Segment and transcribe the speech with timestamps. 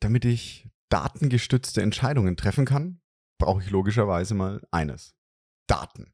[0.00, 3.00] Damit ich datengestützte Entscheidungen treffen kann,
[3.38, 5.14] brauche ich logischerweise mal eines.
[5.66, 6.12] Daten.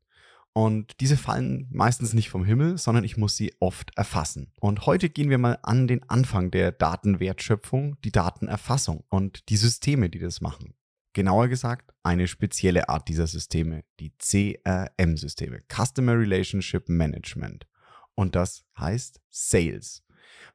[0.52, 4.52] Und diese fallen meistens nicht vom Himmel, sondern ich muss sie oft erfassen.
[4.60, 10.10] Und heute gehen wir mal an den Anfang der Datenwertschöpfung, die Datenerfassung und die Systeme,
[10.10, 10.74] die das machen.
[11.12, 17.66] Genauer gesagt, eine spezielle Art dieser Systeme, die CRM-Systeme, Customer Relationship Management.
[18.14, 20.03] Und das heißt Sales.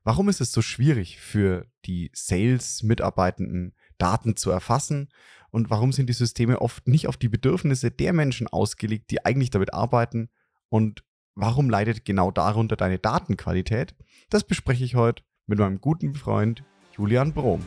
[0.03, 5.09] Warum ist es so schwierig für die Sales-Mitarbeitenden, Daten zu erfassen?
[5.51, 9.49] Und warum sind die Systeme oft nicht auf die Bedürfnisse der Menschen ausgelegt, die eigentlich
[9.49, 10.29] damit arbeiten?
[10.69, 11.03] Und
[11.35, 13.95] warum leidet genau darunter deine Datenqualität?
[14.29, 16.63] Das bespreche ich heute mit meinem guten Freund
[16.97, 17.65] Julian Brom.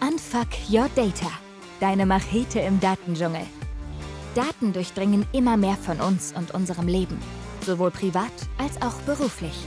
[0.00, 1.30] Unfuck Your Data,
[1.80, 3.42] deine Machete im Datendschungel.
[4.34, 7.18] Daten durchdringen immer mehr von uns und unserem Leben,
[7.66, 9.66] sowohl privat als auch beruflich.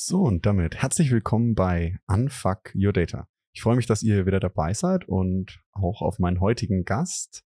[0.00, 3.26] So, und damit herzlich willkommen bei Unfuck Your Data.
[3.52, 7.42] Ich freue mich, dass ihr wieder dabei seid und auch auf meinen heutigen Gast.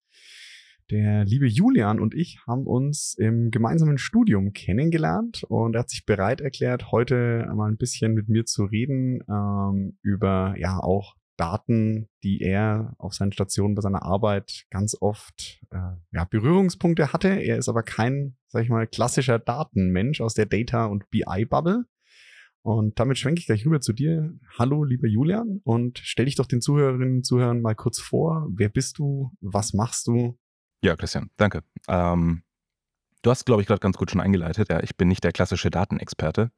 [0.89, 6.08] Der liebe Julian und ich haben uns im gemeinsamen Studium kennengelernt und er hat sich
[6.08, 12.09] bereit erklärt, heute mal ein bisschen mit mir zu reden ähm, über ja auch Daten,
[12.23, 15.77] die er auf seinen Stationen bei seiner Arbeit ganz oft äh,
[16.14, 17.27] ja, Berührungspunkte hatte.
[17.27, 21.86] Er ist aber kein, sag ich mal, klassischer Datenmensch aus der Data- und BI-Bubble,
[22.61, 24.33] und damit schwenke ich gleich rüber zu dir.
[24.57, 28.47] Hallo, lieber Julian, und stell dich doch den Zuhörerinnen und Zuhörern mal kurz vor.
[28.52, 29.31] Wer bist du?
[29.39, 30.38] Was machst du?
[30.81, 31.63] Ja, Christian, danke.
[31.87, 32.43] Ähm,
[33.21, 34.69] du hast, glaube ich, gerade ganz gut schon eingeleitet.
[34.69, 36.52] Ja, ich bin nicht der klassische Datenexperte.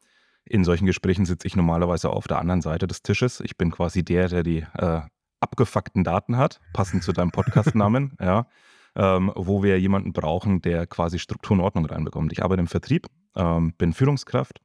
[0.44, 3.40] In solchen Gesprächen sitze ich normalerweise auf der anderen Seite des Tisches.
[3.42, 5.02] Ich bin quasi der, der die äh,
[5.40, 8.48] abgefuckten Daten hat, passend zu deinem Podcastnamen, ja,
[8.96, 12.32] ähm, wo wir jemanden brauchen, der quasi Struktur und Ordnung reinbekommt.
[12.34, 14.62] Ich arbeite im Vertrieb, ähm, bin Führungskraft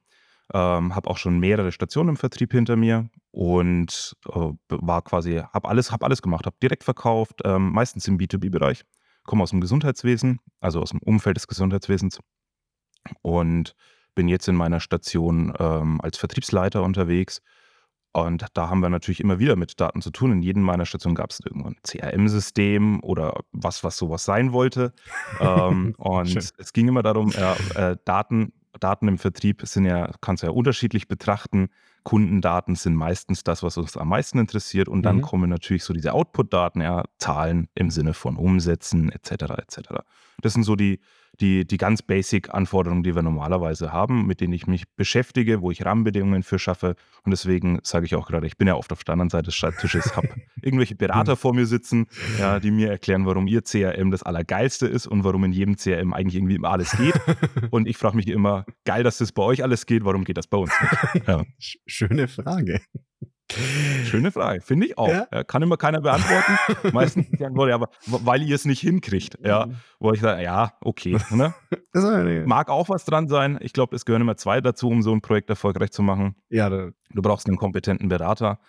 [0.53, 5.67] ähm, habe auch schon mehrere Stationen im Vertrieb hinter mir und äh, war quasi, habe
[5.67, 8.83] alles, hab alles gemacht, habe direkt verkauft, ähm, meistens im B2B-Bereich,
[9.23, 12.19] komme aus dem Gesundheitswesen, also aus dem Umfeld des Gesundheitswesens
[13.21, 13.75] und
[14.15, 17.41] bin jetzt in meiner Station ähm, als Vertriebsleiter unterwegs.
[18.13, 20.31] Und da haben wir natürlich immer wieder mit Daten zu tun.
[20.31, 24.93] In jedem meiner Stationen gab es irgendwann ein CRM-System oder was, was sowas sein wollte.
[25.39, 26.43] ähm, und Schön.
[26.57, 30.53] es ging immer darum, äh, äh, Daten Daten im Vertrieb sind ja, kannst du ja
[30.53, 31.69] unterschiedlich betrachten.
[32.03, 34.87] Kundendaten sind meistens das, was uns am meisten interessiert.
[34.87, 35.21] Und dann mhm.
[35.21, 39.31] kommen natürlich so diese Output-Daten, ja, Zahlen im Sinne von Umsätzen etc.
[39.57, 39.79] etc.
[40.41, 40.99] Das sind so die,
[41.39, 45.71] die, die ganz basic Anforderungen, die wir normalerweise haben, mit denen ich mich beschäftige, wo
[45.71, 46.95] ich Rahmenbedingungen für schaffe.
[47.23, 49.55] Und deswegen sage ich auch gerade, ich bin ja oft auf der anderen Seite des
[49.55, 50.29] Schreibtisches, habe
[50.61, 52.07] irgendwelche Berater vor mir sitzen,
[52.39, 56.13] ja, die mir erklären, warum ihr CRM das Allergeilste ist und warum in jedem CRM
[56.13, 57.15] eigentlich irgendwie immer alles geht.
[57.71, 60.47] Und ich frage mich immer, geil, dass das bei euch alles geht, warum geht das
[60.47, 61.27] bei uns nicht?
[61.27, 61.43] Ja.
[61.59, 62.79] Schöne Frage.
[64.05, 65.07] Schöne Frage, finde ich auch.
[65.07, 65.43] Ja?
[65.43, 66.57] Kann immer keiner beantworten.
[66.93, 69.37] Meistens die Antwort, ja, aber weil ihr es nicht hinkriegt.
[69.43, 69.67] Ja,
[69.99, 71.17] wo ich sage, ja, okay.
[71.31, 71.53] Ne?
[72.45, 73.57] Mag auch was dran sein.
[73.61, 76.35] Ich glaube, es gehören immer zwei dazu, um so ein Projekt erfolgreich zu machen.
[76.49, 78.59] Ja, du brauchst einen kompetenten Berater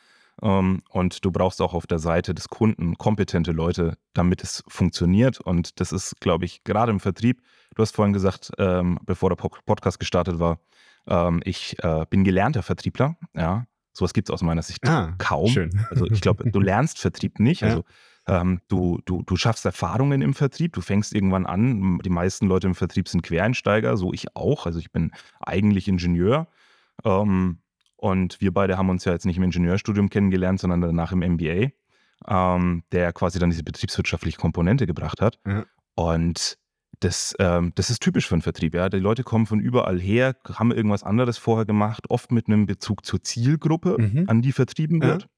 [0.43, 5.41] ähm, und du brauchst auch auf der Seite des Kunden kompetente Leute, damit es funktioniert.
[5.41, 7.43] Und das ist, glaube ich, gerade im Vertrieb.
[7.75, 10.61] Du hast vorhin gesagt, ähm, bevor der Podcast gestartet war,
[11.07, 13.17] ähm, ich äh, bin gelernter Vertriebler.
[13.35, 13.67] Ja,
[13.99, 15.49] Sowas gibt es aus meiner Sicht ah, kaum.
[15.49, 15.85] Schön.
[15.91, 17.63] Also ich glaube, du lernst Vertrieb nicht.
[17.69, 17.85] Also
[18.29, 21.99] ähm, du, du, du schaffst Erfahrungen im Vertrieb, du fängst irgendwann an.
[22.05, 24.67] Die meisten Leute im Vertrieb sind Quereinsteiger, so ich auch.
[24.67, 26.47] Also ich bin eigentlich Ingenieur.
[27.05, 27.59] Ähm,
[27.97, 31.71] und wir beide haben uns ja jetzt nicht im Ingenieurstudium kennengelernt, sondern danach im MBA,
[32.29, 35.41] ähm, der quasi dann diese betriebswirtschaftliche Komponente gebracht hat.
[35.47, 35.65] Ja.
[35.95, 36.59] Und
[37.01, 38.75] das, ähm, das ist typisch für einen Vertrieb.
[38.75, 38.89] Ja.
[38.89, 43.05] Die Leute kommen von überall her, haben irgendwas anderes vorher gemacht, oft mit einem Bezug
[43.05, 44.25] zur Zielgruppe, mhm.
[44.29, 45.23] an die vertrieben wird.
[45.23, 45.29] Ja.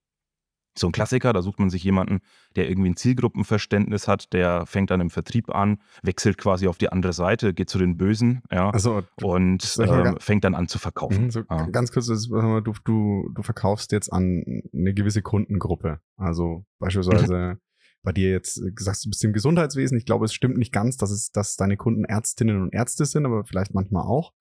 [0.79, 2.21] So ein Klassiker, da sucht man sich jemanden,
[2.55, 6.91] der irgendwie ein Zielgruppenverständnis hat, der fängt dann im Vertrieb an, wechselt quasi auf die
[6.91, 11.25] andere Seite, geht zu den Bösen, ja, also, und äh, fängt dann an zu verkaufen.
[11.25, 11.67] Mhm, so ja.
[11.67, 16.01] Ganz kurz, du, du, du verkaufst jetzt an eine gewisse Kundengruppe.
[16.17, 17.59] Also beispielsweise
[18.03, 19.99] bei dir jetzt äh, gesagt, du bist im Gesundheitswesen.
[19.99, 23.27] Ich glaube, es stimmt nicht ganz, dass es, dass deine Kunden Ärztinnen und Ärzte sind,
[23.27, 24.33] aber vielleicht manchmal auch.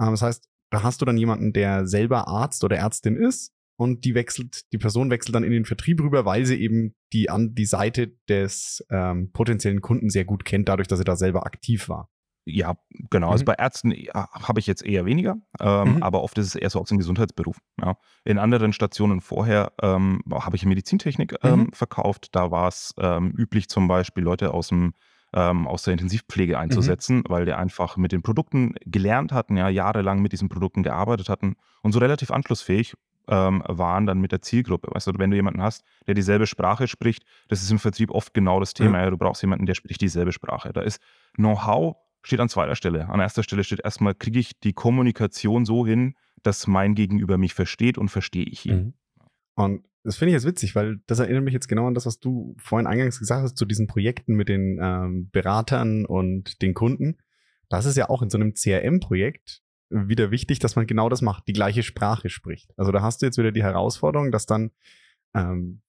[0.00, 4.04] Ähm, das heißt, da hast du dann jemanden, der selber Arzt oder Ärztin ist und
[4.04, 7.54] die wechselt, die Person wechselt dann in den Vertrieb rüber, weil sie eben die, an,
[7.54, 11.88] die Seite des ähm, potenziellen Kunden sehr gut kennt, dadurch, dass sie da selber aktiv
[11.88, 12.08] war.
[12.50, 12.74] Ja,
[13.10, 13.30] genau.
[13.30, 13.46] Also Mhm.
[13.46, 16.02] bei Ärzten ja, habe ich jetzt eher weniger, ähm, Mhm.
[16.02, 17.58] aber oft ist es eher so aus dem Gesundheitsberuf.
[17.80, 17.96] Ja.
[18.24, 21.72] In anderen Stationen vorher ähm, habe ich Medizintechnik ähm, Mhm.
[21.72, 22.28] verkauft.
[22.32, 24.94] Da war es ähm, üblich, zum Beispiel Leute aus dem
[25.32, 26.58] ähm, aus der Intensivpflege Mhm.
[26.58, 31.28] einzusetzen, weil die einfach mit den Produkten gelernt hatten, ja, jahrelang mit diesen Produkten gearbeitet
[31.28, 32.94] hatten und so relativ anschlussfähig
[33.28, 34.88] ähm, waren dann mit der Zielgruppe.
[34.92, 38.34] Weißt du, wenn du jemanden hast, der dieselbe Sprache spricht, das ist im Vertrieb oft
[38.34, 38.98] genau das Thema.
[39.04, 39.10] Ja.
[39.10, 40.72] Du brauchst jemanden, der spricht dieselbe Sprache.
[40.72, 41.00] Da ist
[41.36, 43.08] Know-how steht an zweiter Stelle.
[43.08, 47.54] An erster Stelle steht erstmal, kriege ich die Kommunikation so hin, dass mein Gegenüber mich
[47.54, 48.76] versteht und verstehe ich ihn.
[48.76, 48.94] Mhm.
[49.54, 52.18] Und das finde ich jetzt witzig, weil das erinnert mich jetzt genau an das, was
[52.18, 57.18] du vorhin eingangs gesagt hast, zu diesen Projekten mit den ähm, Beratern und den Kunden.
[57.68, 61.48] Das ist ja auch in so einem CRM-Projekt wieder wichtig, dass man genau das macht,
[61.48, 62.72] die gleiche Sprache spricht.
[62.76, 64.70] Also da hast du jetzt wieder die Herausforderung, dass dann
[65.34, 65.82] ähm,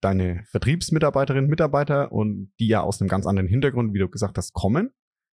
[0.00, 4.38] deine Vertriebsmitarbeiterinnen und Mitarbeiter und die ja aus einem ganz anderen Hintergrund, wie du gesagt
[4.38, 4.90] hast, kommen,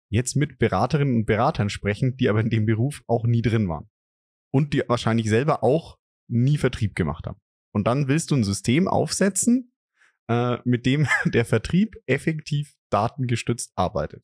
[0.09, 3.89] jetzt mit Beraterinnen und Beratern sprechen, die aber in dem Beruf auch nie drin waren.
[4.51, 5.98] Und die wahrscheinlich selber auch
[6.30, 7.39] nie Vertrieb gemacht haben.
[7.74, 9.74] Und dann willst du ein System aufsetzen,
[10.30, 14.24] äh, mit dem der Vertrieb effektiv datengestützt arbeitet.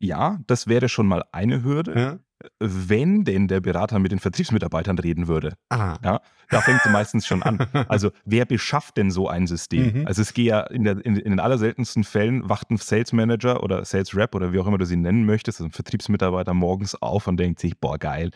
[0.00, 2.20] Ja, das wäre schon mal eine Hürde, Ja?
[2.58, 5.54] Wenn denn der Berater mit den Vertriebsmitarbeitern reden würde.
[5.68, 5.98] Ah.
[6.02, 6.20] Ja,
[6.50, 7.58] da fängt es meistens schon an.
[7.88, 10.00] Also wer beschafft denn so ein System?
[10.00, 10.06] Mhm.
[10.06, 13.62] Also es geht ja in, der, in, in den allerseltensten Fällen, wacht ein Sales Manager
[13.62, 16.94] oder Sales Rep oder wie auch immer du sie nennen möchtest, also ein Vertriebsmitarbeiter morgens
[16.94, 18.30] auf und denkt sich, boah geil,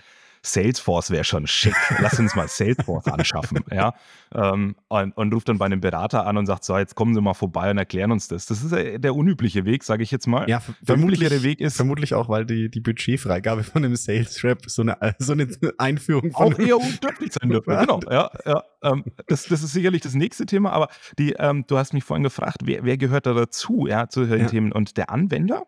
[0.49, 1.75] Salesforce wäre schon schick.
[2.01, 3.65] Lass uns mal Salesforce anschaffen.
[3.71, 3.95] Ja?
[4.35, 7.21] Ähm, und, und ruft dann bei einem Berater an und sagt, so, jetzt kommen Sie
[7.21, 8.47] mal vorbei und erklären uns das.
[8.47, 10.49] Das ist äh, der unübliche Weg, sage ich jetzt mal.
[10.49, 14.63] Ja, der üblichere Weg ist vermutlich auch, weil die, die Budgetfreigabe von einem Sales Rep
[14.67, 15.49] so eine, so eine
[15.79, 17.77] Einführung von auch eher undurchlich sein dürfen.
[17.81, 18.63] genau, ja, ja.
[18.83, 22.23] Ähm, das, das ist sicherlich das nächste Thema, aber die, ähm, du hast mich vorhin
[22.25, 24.47] gefragt, wer, wer gehört da dazu, ja, zu den Ja.
[24.47, 24.73] Themen?
[24.73, 25.65] Und der Anwender,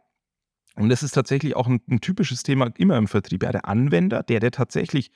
[0.76, 3.42] und das ist tatsächlich auch ein, ein typisches Thema immer im Vertrieb.
[3.42, 5.10] Ja, der Anwender, der, der tatsächlich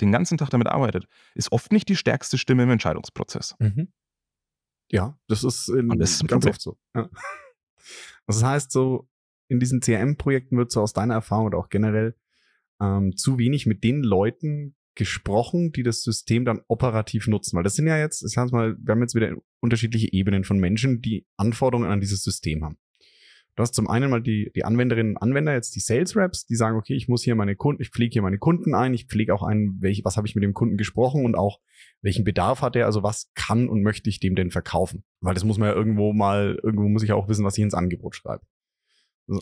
[0.00, 3.56] den ganzen Tag damit arbeitet, ist oft nicht die stärkste Stimme im Entscheidungsprozess.
[3.58, 3.88] Mhm.
[4.90, 6.50] Ja, das ist, in, das ist ganz Problem.
[6.50, 6.78] oft so.
[6.94, 7.08] Ja.
[8.26, 9.08] Das heißt, so
[9.48, 12.14] in diesen CRM-Projekten wird so aus deiner Erfahrung oder auch generell
[12.80, 17.56] ähm, zu wenig mit den Leuten gesprochen, die das System dann operativ nutzen.
[17.56, 20.58] Weil das sind ja jetzt, ich sag mal, wir haben jetzt wieder unterschiedliche Ebenen von
[20.58, 22.78] Menschen, die Anforderungen an dieses System haben.
[23.60, 26.56] Du hast zum einen mal die, die Anwenderinnen und Anwender, jetzt die Sales Reps, die
[26.56, 29.34] sagen, okay, ich muss hier meine Kunden, ich pflege hier meine Kunden ein, ich pflege
[29.34, 31.60] auch ein, welche, was habe ich mit dem Kunden gesprochen und auch
[32.00, 35.04] welchen Bedarf hat er, also was kann und möchte ich dem denn verkaufen?
[35.20, 37.74] Weil das muss man ja irgendwo mal, irgendwo muss ich auch wissen, was ich ins
[37.74, 38.42] Angebot schreibe.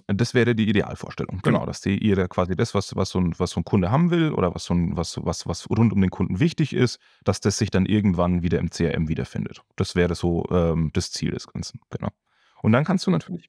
[0.09, 1.39] Das wäre die Idealvorstellung.
[1.45, 1.59] Genau.
[1.61, 4.11] Genau, dass die ihr quasi das, was, was, so ein, was so ein Kunde haben
[4.11, 7.39] will oder was, so ein, was, was, was rund um den Kunden wichtig ist, dass
[7.41, 9.63] das sich dann irgendwann wieder im CRM wiederfindet.
[9.77, 11.79] Das wäre so ähm, das Ziel des Ganzen.
[11.91, 12.09] Genau.
[12.63, 13.49] Und dann kannst du natürlich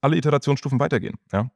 [0.00, 1.16] alle Iterationsstufen weitergehen.
[1.32, 1.50] Ja?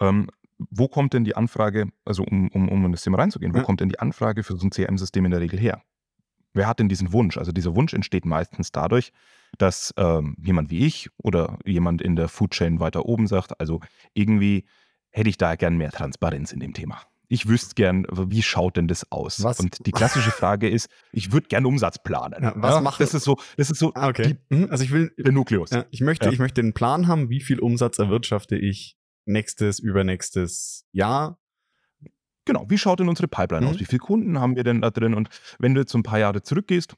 [0.00, 0.28] Ähm,
[0.70, 3.64] wo kommt denn die Anfrage, also um, um, um in das Thema reinzugehen, wo Ja.
[3.64, 5.82] kommt denn die Anfrage für so ein CRM-System in der Regel her?
[6.54, 7.38] Wer hat denn diesen Wunsch?
[7.38, 9.12] Also dieser Wunsch entsteht meistens dadurch,
[9.58, 13.80] dass ähm, jemand wie ich oder jemand in der Foodchain weiter oben sagt, also
[14.14, 14.64] irgendwie
[15.10, 17.00] hätte ich da gern mehr Transparenz in dem Thema.
[17.32, 19.42] Ich wüsste gern, wie schaut denn das aus?
[19.42, 22.42] Was- Und die klassische Frage ist, ich würde gern Umsatz planen.
[22.42, 24.36] Ja, was machen- Das ist so, das ist so Ah, okay.
[24.50, 25.70] Mhm, Also ich will, der Nukleus.
[25.70, 26.32] ja, ich möchte, Ja.
[26.32, 31.38] ich möchte einen Plan haben, wie viel Umsatz erwirtschafte ich nächstes, übernächstes Jahr.
[32.44, 33.72] Genau, wie schaut denn unsere Pipeline Mhm.
[33.72, 33.80] aus?
[33.80, 35.14] Wie viele Kunden haben wir denn da drin?
[35.14, 35.28] Und
[35.58, 36.96] wenn du jetzt ein paar Jahre zurückgehst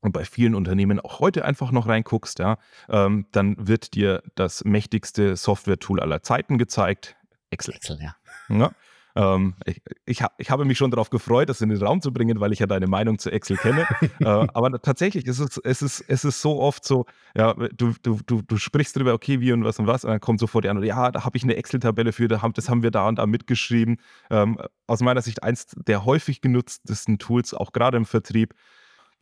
[0.00, 4.64] und bei vielen Unternehmen auch heute einfach noch reinguckst, ja, ähm, dann wird dir das
[4.64, 7.14] mächtigste Software-Tool aller Zeiten gezeigt,
[7.50, 7.74] Excel.
[7.74, 8.16] Excel, ja.
[8.48, 8.72] Ja.
[9.16, 12.12] Ähm, ich, ich, ha- ich habe mich schon darauf gefreut, das in den Raum zu
[12.12, 13.86] bringen, weil ich ja deine Meinung zu Excel kenne.
[14.20, 17.06] äh, aber tatsächlich ist es, es, ist, es ist so oft so,
[17.36, 20.20] ja, du, du, du, du sprichst drüber, okay, wie und was und was, und dann
[20.20, 23.08] kommt sofort die Antwort, ja, da habe ich eine Excel-Tabelle für, das haben wir da
[23.08, 23.98] und da mitgeschrieben.
[24.30, 28.54] Ähm, aus meiner Sicht eins der häufig genutztesten Tools, auch gerade im Vertrieb.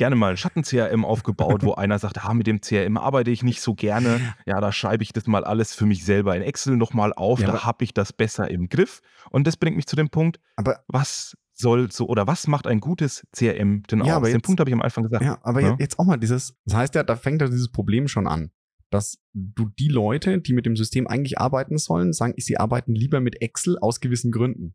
[0.02, 3.60] Gerne mal ein Schatten-CRM aufgebaut, wo einer sagt, ah, mit dem CRM arbeite ich nicht
[3.60, 4.34] so gerne.
[4.46, 7.46] Ja, da schreibe ich das mal alles für mich selber in Excel nochmal auf, Ja,
[7.52, 9.00] da habe ich das besser im Griff.
[9.30, 12.80] Und das bringt mich zu dem Punkt, Aber was soll so oder was macht ein
[12.80, 14.10] gutes CRM denn Ja, aus?
[14.16, 15.24] aber Den jetzt- Punkt habe ich am Anfang gesagt.
[15.24, 15.76] Ja, aber Ja.
[15.78, 18.50] jetzt auch mal dieses, das heißt ja, da fängt ja dieses Problem schon an,
[18.90, 23.20] dass du die Leute, die mit dem System eigentlich arbeiten sollen, sagen, sie arbeiten lieber
[23.20, 24.74] mit Excel aus gewissen Gründen.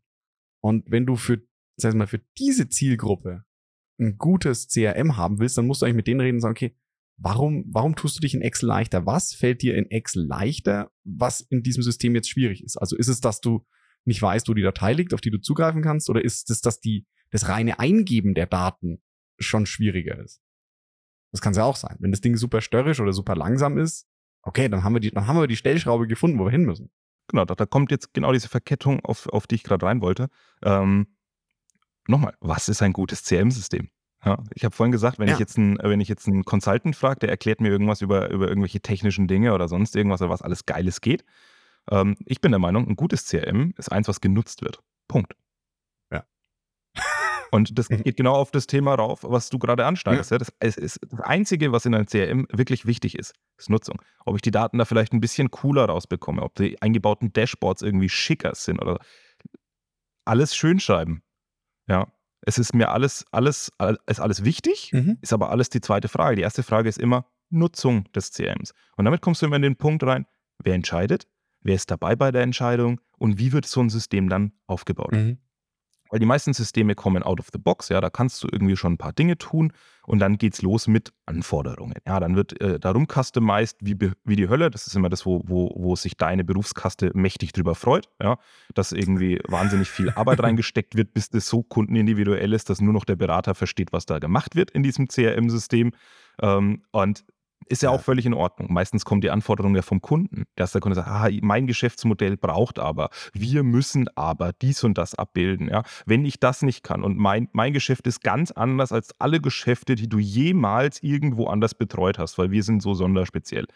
[0.60, 1.42] Und wenn du für,
[1.82, 3.44] heißt mal, für diese Zielgruppe
[3.98, 6.76] ein gutes CRM haben willst, dann musst du eigentlich mit denen reden und sagen, okay,
[7.16, 9.06] warum, warum tust du dich in Excel leichter?
[9.06, 12.76] Was fällt dir in Excel leichter, was in diesem System jetzt schwierig ist?
[12.76, 13.66] Also ist es, dass du
[14.04, 16.80] nicht weißt, wo die Datei liegt, auf die du zugreifen kannst, oder ist es, dass
[16.80, 19.02] die, das reine Eingeben der Daten
[19.38, 20.40] schon schwieriger ist.
[21.32, 21.96] Das kann es ja auch sein.
[22.00, 24.08] Wenn das Ding super störrisch oder super langsam ist,
[24.42, 26.90] okay, dann haben wir die, dann haben wir die Stellschraube gefunden, wo wir hin müssen.
[27.28, 30.30] Genau, da, da kommt jetzt genau diese Verkettung, auf, auf die ich gerade rein wollte.
[30.62, 31.08] Ähm,
[32.08, 33.88] Nochmal, was ist ein gutes CM-System?
[34.24, 35.34] Ja, ich habe vorhin gesagt, wenn Ja.
[35.34, 38.48] ich jetzt einen, wenn ich jetzt einen Consultant frage, der erklärt mir irgendwas über, über
[38.48, 41.24] irgendwelche technischen Dinge oder sonst irgendwas, oder was alles Geiles geht.
[41.90, 44.80] Ähm, ich bin der Meinung, ein gutes CRM ist eins, was genutzt wird.
[45.06, 45.34] Punkt.
[46.12, 46.24] Ja.
[47.52, 50.30] Und das geht genau auf das Thema rauf, was du gerade anschneidest.
[50.32, 50.38] Ja.
[50.38, 54.02] Das, es ist das Einzige, was in einem CRM wirklich wichtig ist, ist Nutzung.
[54.26, 58.08] Ob ich die Daten da vielleicht ein bisschen cooler rausbekomme, ob die eingebauten Dashboards irgendwie
[58.08, 58.98] schicker sind oder
[60.26, 61.22] alles schön schreiben.
[61.88, 62.06] Ja.
[62.42, 65.18] Es ist mir alles, alles, all- ist alles wichtig, Mhm.
[65.20, 66.36] ist aber alles die zweite Frage.
[66.36, 68.72] Die erste Frage ist immer Nutzung des CRMs.
[68.96, 70.24] Und damit kommst du immer in den Punkt rein,
[70.62, 71.26] wer entscheidet,
[71.62, 75.12] wer ist dabei bei der Entscheidung und wie wird so ein System dann aufgebaut.
[75.12, 75.38] Mhm.
[76.10, 78.94] Weil die meisten Systeme kommen out of the box, ja, da kannst du irgendwie schon
[78.94, 79.72] ein paar Dinge tun
[80.06, 81.96] und dann geht's los mit Anforderungen.
[82.06, 84.70] Ja, dann wird äh, darum customized wie, wie die Hölle.
[84.70, 88.38] Das ist immer das, wo, wo, wo sich deine Berufskaste mächtig drüber freut, ja,
[88.74, 93.04] dass irgendwie wahnsinnig viel Arbeit reingesteckt wird, bis das so kundenindividuell ist, dass nur noch
[93.04, 95.92] der Berater versteht, was da gemacht wird in diesem CRM-System.
[96.40, 97.24] Ähm, und
[97.68, 97.96] ist ja Ja.
[97.96, 98.72] auch völlig in Ordnung.
[98.72, 102.78] Meistens kommt die Anforderung ja vom Kunden, dass der Kunde sagt, ah, mein Geschäftsmodell braucht
[102.78, 105.68] aber, wir müssen aber dies und das abbilden.
[105.68, 105.82] Ja?
[106.06, 109.94] Wenn ich das nicht kann und mein, mein Geschäft ist ganz anders als alle Geschäfte,
[109.94, 113.66] die du jemals irgendwo anders betreut hast, weil wir sind so sonderspeziell.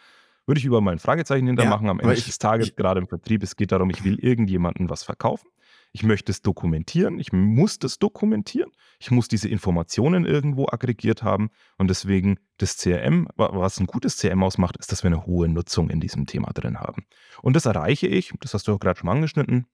[0.46, 3.06] Würde ich über mein Fragezeichen hintermachen am aber Ende ich- des Tages, ich- gerade im
[3.06, 3.42] Vertrieb.
[3.44, 5.48] Es geht darum, ich will irgendjemandem was verkaufen.
[5.94, 7.18] Ich möchte es dokumentieren.
[7.18, 8.70] Ich muss das dokumentieren.
[8.98, 11.50] Ich muss diese Informationen irgendwo aggregiert haben.
[11.76, 15.48] Und deswegen das CRM, wa- was ein gutes CRM ausmacht, ist, dass wir eine hohe
[15.48, 17.04] Nutzung in diesem Thema drin haben.
[17.42, 19.66] Und das erreiche ich, das hast du auch gerade schon angeschnitten.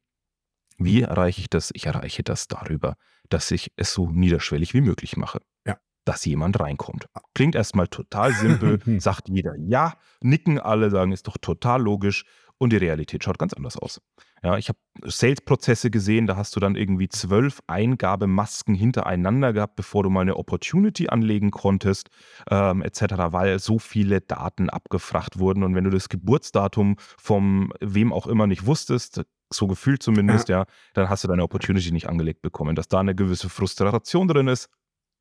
[0.77, 1.71] Wie erreiche ich das?
[1.75, 2.97] Ich erreiche das darüber,
[3.29, 5.41] dass ich es so niederschwellig wie möglich mache.
[5.67, 5.79] Ja.
[6.05, 7.07] Dass jemand reinkommt.
[7.35, 12.25] Klingt erstmal total simpel, sagt jeder ja, nicken alle, sagen, ist doch total logisch.
[12.61, 14.01] Und die Realität schaut ganz anders aus.
[14.43, 20.03] Ja, ich habe Sales-Prozesse gesehen, da hast du dann irgendwie zwölf Eingabemasken hintereinander gehabt, bevor
[20.03, 22.09] du mal eine Opportunity anlegen konntest,
[22.51, 25.63] ähm, etc., weil so viele Daten abgefragt wurden.
[25.63, 30.67] Und wenn du das Geburtsdatum vom wem auch immer nicht wusstest, so gefühlt zumindest, ja,
[30.95, 32.77] dann hast du deine Opportunity nicht angelegt bekommen.
[32.77, 34.69] Dass da eine gewisse Frustration drin ist,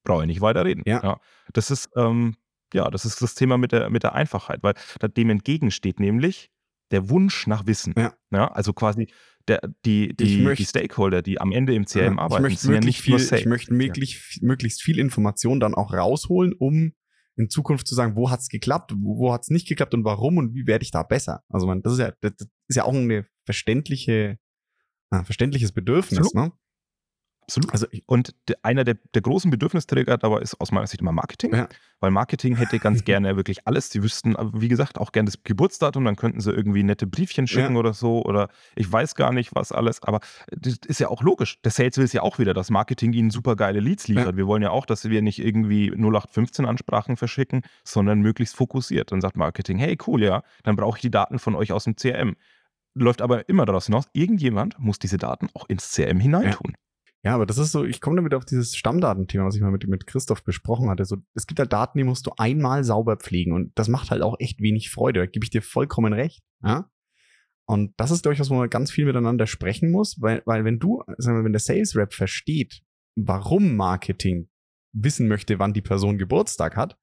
[0.04, 0.84] brauche ich nicht weiter reden.
[0.86, 1.20] Ja.
[1.54, 2.36] das ist, ähm,
[2.74, 4.74] ja, das ist das Thema mit der, mit der Einfachheit, weil
[5.10, 6.50] dem entgegensteht nämlich
[6.92, 7.94] der Wunsch nach Wissen.
[8.32, 8.48] Ja.
[8.52, 9.08] also quasi
[9.48, 12.68] der, die, die, möcht- die Stakeholder, die am Ende im CRM Ja, arbeiten, ich möchte
[12.68, 13.42] ja möglichst nicht nur viel, Sales.
[13.42, 16.94] ich möchte möglichst, möglichst viel Information dann auch rausholen, um
[17.38, 20.54] in Zukunft zu sagen, wo hat's geklappt, wo, wo hat's nicht geklappt und warum und
[20.56, 21.44] wie werde ich da besser.
[21.50, 22.34] Also man, das ist ja, das,
[22.68, 24.38] ist ja auch eine verständliche,
[25.12, 26.50] äh, verständliches Bedürfnis, Absolut.
[26.50, 26.54] ne?
[27.48, 27.72] Absolut.
[27.72, 31.54] Also Und einer der, der großen Bedürfnisträger dabei ist aus meiner Sicht immer Marketing.
[31.54, 31.70] Ja.
[32.02, 33.90] Weil Marketing hätte ganz gerne wirklich alles.
[33.90, 37.48] Sie wüssten, aber wie gesagt, auch gerne das Geburtsdatum, dann könnten sie irgendwie nette Briefchen
[37.48, 37.80] schicken Ja.
[37.80, 38.22] oder so.
[38.26, 40.04] Oder ich weiß gar nicht, was alles.
[40.04, 40.20] Aber
[40.52, 41.62] das ist ja auch logisch.
[41.62, 44.32] Der Sales will es ja auch wieder, dass Marketing ihnen super geile Leads liefert.
[44.34, 44.38] Ja.
[44.38, 49.12] Wir wollen ja auch, dass wir nicht irgendwie 0815-Ansprachen verschicken, sondern möglichst fokussiert.
[49.14, 51.96] Dann sagt Marketing, hey, cool, ja, dann brauche ich die Daten von euch aus dem
[51.96, 52.36] CRM.
[52.94, 56.72] Läuft aber immer daraus hinaus, irgendjemand muss diese Daten auch ins CRM hineintun.
[56.72, 56.78] Ja,
[57.34, 60.08] aber das ist so, ich komme damit auf dieses Stammdatenthema, was ich mal mit, mit
[60.08, 61.04] Christoph besprochen hatte.
[61.06, 64.22] So, es gibt halt Daten, die musst du einmal sauber pflegen und das macht halt
[64.22, 65.22] auch echt wenig Freude.
[65.22, 66.44] Da gebe ich dir vollkommen recht.
[66.64, 66.90] Ja?
[67.66, 70.64] Und das ist, glaube ich, was wo man ganz viel miteinander sprechen muss, weil, weil
[70.64, 72.82] wenn du, sagen wir, wenn der Sales Rep versteht,
[73.16, 74.50] warum Marketing
[74.94, 76.98] wissen möchte, wann die Person Geburtstag hat,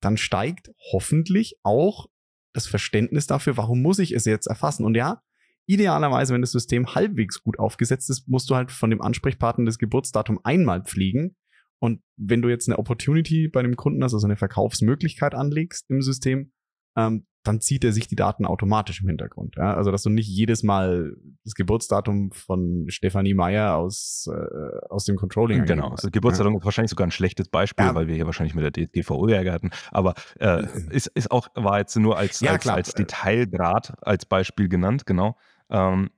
[0.00, 2.06] dann steigt hoffentlich auch
[2.52, 4.84] das Verständnis dafür, warum muss ich es jetzt erfassen.
[4.84, 5.22] Und ja,
[5.66, 9.78] idealerweise, wenn das System halbwegs gut aufgesetzt ist, musst du halt von dem Ansprechpartner das
[9.78, 11.36] Geburtsdatum einmal pflegen.
[11.78, 16.00] Und wenn du jetzt eine Opportunity bei dem Kunden hast, also eine Verkaufsmöglichkeit anlegst im
[16.00, 16.52] System,
[16.96, 19.54] ähm, dann zieht er sich die Daten automatisch im Hintergrund.
[19.56, 19.74] Ja?
[19.74, 25.16] Also, dass du nicht jedes Mal das Geburtsdatum von Stefanie Meyer aus, äh, aus dem
[25.16, 27.94] Controlling Genau, also Geburtsdatum ist wahrscheinlich sogar ein schlechtes Beispiel, Ja.
[27.94, 29.70] weil wir hier wahrscheinlich mit der DSGVO Ärger hatten.
[29.92, 34.68] Aber äh, ist, ist auch, war jetzt nur als, Ja, als, als Detailgrad als Beispiel
[34.68, 35.36] genannt, genau.
[35.70, 36.10] Ähm,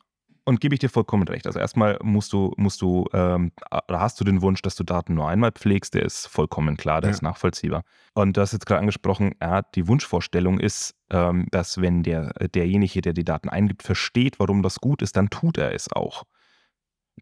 [0.44, 1.46] und gebe ich dir vollkommen recht.
[1.46, 3.52] Also erstmal musst du, musst du, ähm,
[3.86, 7.02] oder hast du den Wunsch, dass du Daten nur einmal pflegst, der ist vollkommen klar,
[7.02, 7.14] der Ja.
[7.16, 7.82] ist nachvollziehbar.
[8.14, 13.02] Und du hast jetzt gerade angesprochen, ja, die Wunschvorstellung ist, ähm, dass wenn der, derjenige,
[13.02, 16.24] der die Daten eingibt, versteht, warum das gut ist, dann tut er es auch.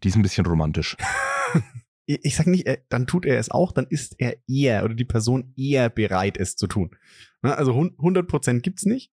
[0.03, 0.95] Die ist ein bisschen romantisch.
[2.05, 4.93] ich ich sag nicht, er, dann tut er es auch, dann ist er eher oder
[4.95, 6.95] die Person eher bereit, es zu tun.
[7.41, 9.11] Ne, Also hun- 100% gibt's nicht.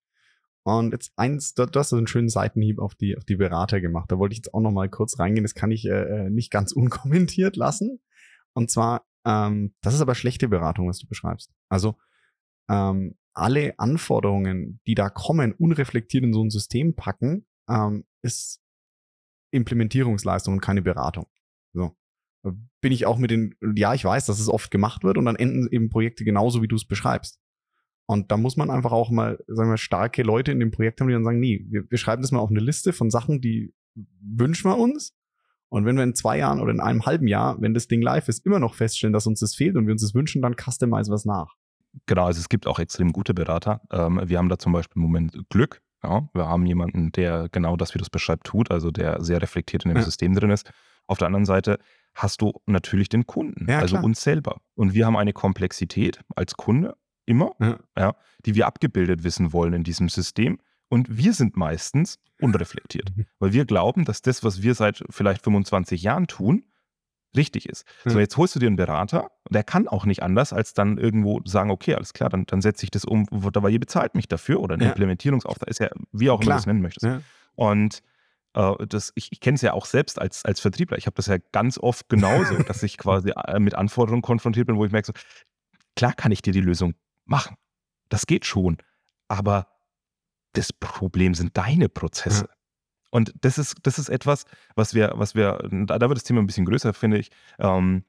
[0.63, 3.81] Und jetzt eins, du, du hast so einen schönen Seitenhieb auf die, auf die Berater
[3.81, 4.11] gemacht.
[4.11, 5.43] Da wollte ich jetzt auch noch mal kurz reingehen.
[5.43, 7.99] Das kann ich äh, äh, nicht ganz unkommentiert lassen.
[8.53, 11.53] Und zwar Ähm, das ist aber schlechte Beratung, was du beschreibst.
[11.69, 11.95] Also
[12.69, 18.61] ähm, alle Anforderungen, die da kommen, unreflektiert in so ein System packen, ähm, ist
[19.51, 21.27] Implementierungsleistung und keine Beratung.
[21.73, 21.95] So.
[22.43, 25.35] Bin ich auch mit den, ja, ich weiß, dass es oft gemacht wird und dann
[25.35, 27.39] enden eben Projekte genauso, wie du es beschreibst.
[28.05, 31.07] Und da muss man einfach auch mal, sagen wir, starke Leute in dem Projekt haben,
[31.07, 33.73] die dann sagen, nee, wir, wir schreiben das mal auf eine Liste von Sachen, die
[34.21, 35.13] wünschen wir uns.
[35.69, 38.27] Und wenn wir in zwei Jahren oder in einem halben Jahr, wenn das Ding live
[38.27, 41.09] ist, immer noch feststellen, dass uns das fehlt und wir uns das wünschen, dann customize
[41.09, 41.55] was nach.
[42.05, 43.81] Genau, also es gibt auch extrem gute Berater.
[43.91, 45.81] Ähm, wir haben da zum Beispiel im Moment Glück.
[46.03, 46.27] Ja?
[46.33, 49.85] Wir haben jemanden, der genau das, wie du es beschreibst, tut, also der sehr reflektiert
[49.85, 50.03] in dem ja.
[50.03, 50.69] System drin ist.
[51.07, 51.79] Auf der anderen Seite
[52.13, 54.61] hast du natürlich den Kunden, ja, also uns selber.
[54.75, 56.95] Und wir haben eine Komplexität als Kunde
[57.31, 57.55] immer,
[57.97, 58.15] ja.
[58.45, 60.59] die wir abgebildet wissen wollen in diesem System.
[60.89, 63.25] Und wir sind meistens unreflektiert, mhm.
[63.39, 66.65] weil wir glauben, dass das, was wir seit vielleicht 25 Jahren tun,
[67.35, 67.85] richtig ist.
[68.03, 68.09] Mhm.
[68.09, 71.39] So, jetzt holst du dir einen Berater, der kann auch nicht anders, als dann irgendwo
[71.45, 74.59] sagen, okay, alles klar, dann, dann setze ich das um, aber ihr bezahlt mich dafür
[74.59, 74.89] oder ein ja.
[74.89, 77.05] Implementierungsauftrag, ist ja, wie auch immer du es nennen möchtest.
[77.05, 77.21] Ja.
[77.55, 78.01] Und
[78.53, 80.97] äh, das, ich, ich kenne es ja auch selbst als, als Vertriebler.
[80.97, 84.75] Ich habe das ja ganz oft genauso, dass ich quasi äh, mit Anforderungen konfrontiert bin,
[84.75, 85.13] wo ich merke, so,
[85.95, 86.95] klar kann ich dir die Lösung
[87.31, 87.57] machen.
[88.09, 88.77] Das geht schon.
[89.27, 89.67] Aber
[90.53, 92.45] das Problem sind deine Prozesse.
[92.45, 92.55] Ja.
[93.09, 94.45] Und das ist, das ist etwas,
[94.75, 98.03] was wir, was wir, da, wird das Thema ein bisschen größer, finde ich, ähm,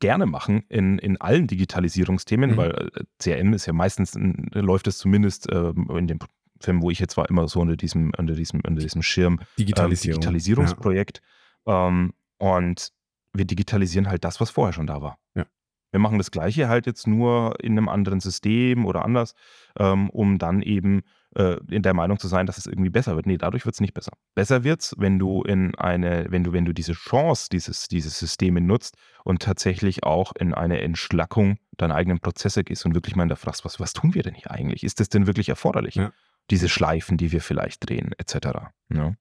[0.00, 2.56] gerne machen in, in allen Digitalisierungsthemen, mhm.
[2.56, 4.14] weil äh, CRM ist ja meistens,
[4.52, 6.18] läuft es zumindest äh, in dem
[6.60, 10.16] Film, wo ich jetzt war, immer so unter diesem, unter diesem, unter diesem Schirm Digitalisierung.
[10.16, 11.22] Ähm, Digitalisierungsprojekt.
[11.66, 11.88] Ja.
[11.88, 12.92] Ähm, und
[13.32, 15.18] wir digitalisieren halt das, was vorher schon da war.
[15.34, 15.46] Ja.
[15.90, 19.34] Wir machen das Gleiche halt jetzt nur in einem anderen System oder anders,
[19.78, 21.02] ähm, um dann eben
[21.34, 23.26] äh, in der Meinung zu sein, dass es irgendwie besser wird.
[23.26, 24.12] Nee, dadurch wird es nicht besser.
[24.34, 28.18] Besser wird es, wenn du in eine, wenn du, wenn du diese Chance dieses, dieses
[28.18, 33.22] Systems nutzt und tatsächlich auch in eine Entschlackung deiner eigenen Prozesse gehst und wirklich mal
[33.22, 34.84] hinterfragst, was, was tun wir denn hier eigentlich?
[34.84, 35.96] Ist das denn wirklich erforderlich?
[35.96, 36.12] Ja.
[36.50, 38.36] Diese Schleifen, die wir vielleicht drehen, etc.
[38.44, 38.72] Ja.
[38.88, 39.16] Ne?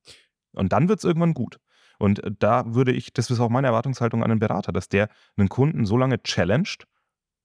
[0.53, 1.59] Und dann wird es irgendwann gut.
[1.97, 5.09] Und äh, da würde ich, das ist auch meine Erwartungshaltung an einen Berater, dass der
[5.37, 6.85] einen Kunden so lange challenged,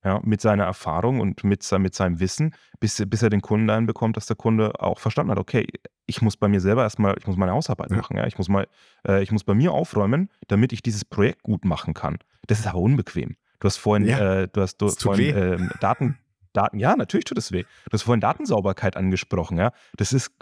[0.04, 3.86] ja, mit seiner Erfahrung und mit, mit seinem Wissen, bis, bis er den Kunden dahin
[3.86, 5.66] bekommt, dass der Kunde auch verstanden hat, okay,
[6.06, 7.96] ich muss bei mir selber erstmal, ich muss meine Hausarbeit ja.
[7.98, 8.66] machen, ja, ich muss mal,
[9.06, 12.18] äh, ich muss bei mir aufräumen, damit ich dieses Projekt gut machen kann.
[12.48, 13.36] Das ist aber unbequem.
[13.60, 16.18] Du hast vorhin, ja, äh, du hast du vorhin äh, Daten,
[16.52, 17.62] Daten, ja, natürlich tut es weh.
[17.62, 19.72] Du hast vorhin Datensauberkeit angesprochen, ja.
[19.96, 20.32] Das ist,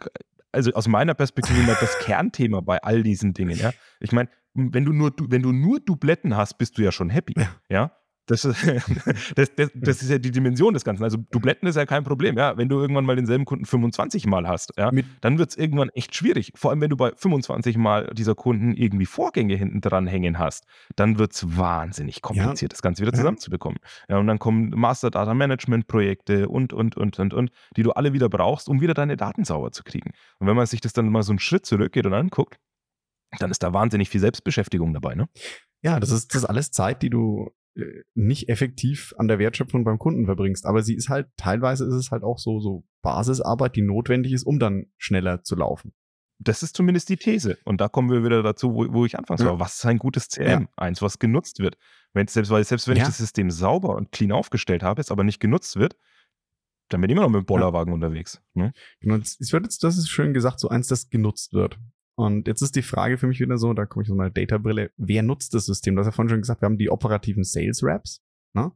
[0.53, 3.73] also aus meiner Perspektive das Kernthema bei all diesen Dingen, ja.
[4.01, 7.35] Ich meine, wenn du nur, wenn du nur Dubletten hast, bist du ja schon happy,
[7.37, 7.49] ja.
[7.69, 7.93] ja?
[8.27, 8.65] Das ist,
[9.35, 11.03] das, das, das, ist ja die Dimension des Ganzen.
[11.03, 12.57] Also Dubletten ist ja kein Problem, ja.
[12.57, 15.89] Wenn du irgendwann mal denselben Kunden 25 Mal hast, ja, Mit dann wird es irgendwann
[15.91, 16.53] echt schwierig.
[16.55, 20.65] Vor allem, wenn du bei 25 Mal dieser Kunden irgendwie Vorgänge hinten dran hängen hast,
[20.97, 22.75] dann wird es wahnsinnig kompliziert, ja.
[22.75, 23.79] das Ganze wieder zusammenzubekommen.
[24.09, 27.93] Ja, und dann kommen Master Data Management Projekte und, und, und, und, und, die du
[27.93, 30.13] alle wieder brauchst, um wieder deine Daten sauber zu kriegen.
[30.39, 32.59] Und wenn man sich das dann mal so einen Schritt zurückgeht und anguckt,
[33.39, 35.29] dann ist da wahnsinnig viel Selbstbeschäftigung dabei, ne?
[35.83, 37.51] Ja, das ist, das ist alles Zeit, die du
[38.15, 40.67] nicht effektiv an der Wertschöpfung beim Kunden verbringst.
[40.67, 44.45] Aber sie ist halt, teilweise ist es halt auch so, so Basisarbeit, die notwendig ist,
[44.45, 45.93] um dann schneller zu laufen.
[46.39, 47.59] Das ist zumindest die These.
[47.65, 49.49] Und da kommen wir wieder dazu, wo, wo ich anfangs ja.
[49.49, 49.61] war.
[49.61, 50.63] Was ist ein gutes CRM?
[50.63, 50.69] Ja.
[50.77, 51.77] Eins, was genutzt wird.
[52.13, 53.03] Wenn selbst, weil selbst wenn ja.
[53.03, 55.97] ich das System sauber und clean aufgestellt habe, es aber nicht genutzt wird,
[56.89, 58.43] dann bin ich immer noch mit dem Bollerwagen unterwegs.
[58.55, 58.73] Ne?
[59.01, 61.79] Genau, es wird jetzt, das ist schön gesagt, so eins, das genutzt wird.
[62.21, 64.91] Und jetzt ist die Frage für mich wieder so, da komme ich aus meiner Data-Brille,
[64.99, 65.97] wer nutzt das System?
[65.97, 68.23] Du hast ja vorhin schon gesagt, wir haben die operativen Sales Reps.
[68.53, 68.73] Ne?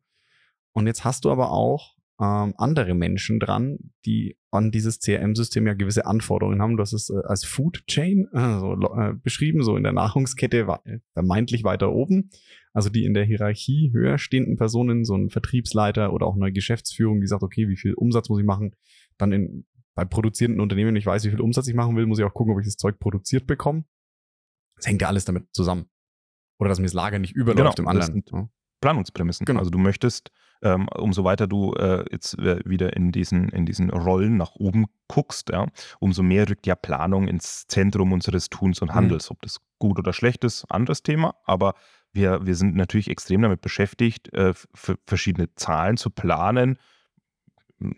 [0.73, 5.75] Und jetzt hast du aber auch ähm, andere Menschen dran, die an dieses CRM-System ja
[5.75, 6.79] gewisse Anforderungen haben.
[6.79, 10.67] Du hast es äh, als Food Chain also, äh, beschrieben, so in der Nahrungskette
[11.13, 12.31] vermeintlich weiter oben.
[12.73, 17.21] Also die in der Hierarchie höher stehenden Personen, so ein Vertriebsleiter oder auch eine Geschäftsführung,
[17.21, 18.75] die sagt, okay, wie viel Umsatz muss ich machen?
[19.19, 22.25] Dann in bei produzierenden Unternehmen, ich weiß, wie viel Umsatz ich machen will, muss ich
[22.25, 23.85] auch gucken, ob ich das Zeug produziert bekomme.
[24.77, 25.89] Das hängt ja alles damit zusammen.
[26.59, 28.13] Oder dass mir das Lager nicht überläuft genau, im anderen.
[28.13, 29.47] Sind Planungsprämissen.
[29.47, 29.61] Genau.
[29.61, 30.31] Also du möchtest,
[30.63, 34.87] ähm, umso weiter du äh, jetzt äh, wieder in diesen, in diesen Rollen nach oben
[35.09, 35.69] guckst, ja,
[36.01, 38.95] umso mehr rückt ja Planung ins Zentrum unseres Tuns und mhm.
[38.95, 39.31] Handels.
[39.31, 39.35] Mhm.
[39.35, 41.35] Ob das gut oder schlecht ist, anderes Thema.
[41.45, 41.75] Aber
[42.13, 44.53] wir, wir sind natürlich extrem damit beschäftigt, äh,
[45.07, 46.79] verschiedene Zahlen zu planen,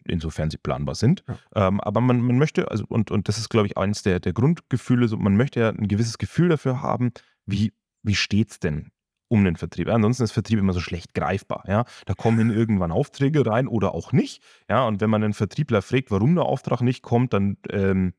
[0.04, 1.24] insofern sie planbar sind.
[1.28, 1.68] Ja.
[1.68, 4.32] Ähm, aber man, man möchte, also, und, und das ist, glaube ich, eines der, der
[4.32, 7.12] Grundgefühle, so, man möchte ja ein gewisses Gefühl dafür haben,
[7.46, 7.72] wie,
[8.02, 8.90] wie steht es denn
[9.28, 9.88] um den Vertrieb.
[9.88, 11.64] Ja, ansonsten ist Vertrieb immer so schlecht greifbar.
[11.66, 11.84] Ja?
[12.04, 14.42] Da kommen irgendwann Aufträge rein oder auch nicht.
[14.68, 14.86] Ja?
[14.86, 18.14] Und wenn man einen Vertriebler fragt, warum der Auftrag nicht kommt, dann ähm,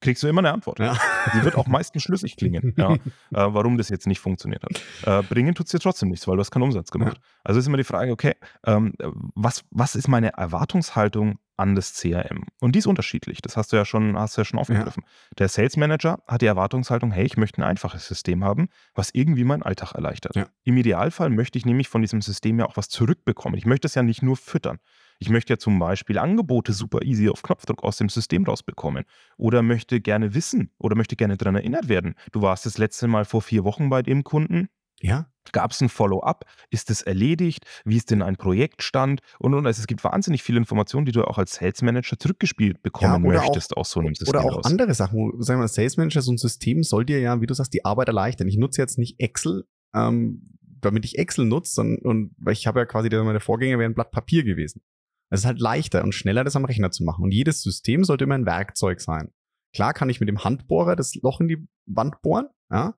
[0.00, 0.78] kriegst du immer eine Antwort.
[0.78, 0.96] Ja.
[1.34, 2.98] Die wird auch meistens schlüssig klingen, ja, äh,
[3.30, 4.82] warum das jetzt nicht funktioniert hat.
[5.04, 7.16] Äh, bringen tut es dir trotzdem nichts, weil du hast keinen Umsatz gemacht.
[7.16, 7.22] Ja.
[7.44, 8.92] Also ist immer die Frage, okay, ähm,
[9.34, 12.44] was, was ist meine Erwartungshaltung an das CRM?
[12.60, 13.40] Und die ist unterschiedlich.
[13.40, 15.04] Das hast du ja schon, hast du ja schon aufgegriffen.
[15.38, 19.44] Der Sales Manager hat die Erwartungshaltung, hey, ich möchte ein einfaches System haben, was irgendwie
[19.44, 20.36] meinen Alltag erleichtert.
[20.64, 23.56] Im Idealfall möchte ich nämlich von diesem System ja auch was zurückbekommen.
[23.56, 24.78] Ich möchte es ja nicht nur füttern.
[25.18, 29.04] Ich möchte ja zum Beispiel Angebote super easy auf Knopfdruck aus dem System rausbekommen.
[29.36, 32.14] Oder möchte gerne wissen oder möchte gerne daran erinnert werden.
[32.32, 34.68] Du warst das letzte Mal vor vier Wochen bei dem Kunden.
[35.00, 35.28] Ja.
[35.52, 36.44] Gab es ein Follow-up?
[36.70, 37.64] Ist es erledigt?
[37.84, 39.20] Wie ist denn ein Projektstand?
[39.38, 42.82] Und, und also es gibt wahnsinnig viele Informationen, die du auch als Sales Manager zurückgespielt
[42.82, 44.40] bekommen ja, möchtest auch, aus so einem System.
[44.40, 44.64] Oder auch raus.
[44.64, 47.74] andere Sachen, sagen wir, Sales Manager, so ein System soll dir ja, wie du sagst,
[47.74, 48.48] die Arbeit erleichtern.
[48.48, 50.50] Ich nutze jetzt nicht Excel, ähm,
[50.80, 53.94] damit ich Excel nutze, und, und weil ich habe ja quasi, meine Vorgänger wären ein
[53.94, 54.82] Blatt Papier gewesen.
[55.30, 57.24] Es ist halt leichter und schneller, das am Rechner zu machen.
[57.24, 59.32] Und jedes System sollte immer ein Werkzeug sein.
[59.74, 62.94] Klar kann ich mit dem Handbohrer das Loch in die Wand bohren, ja,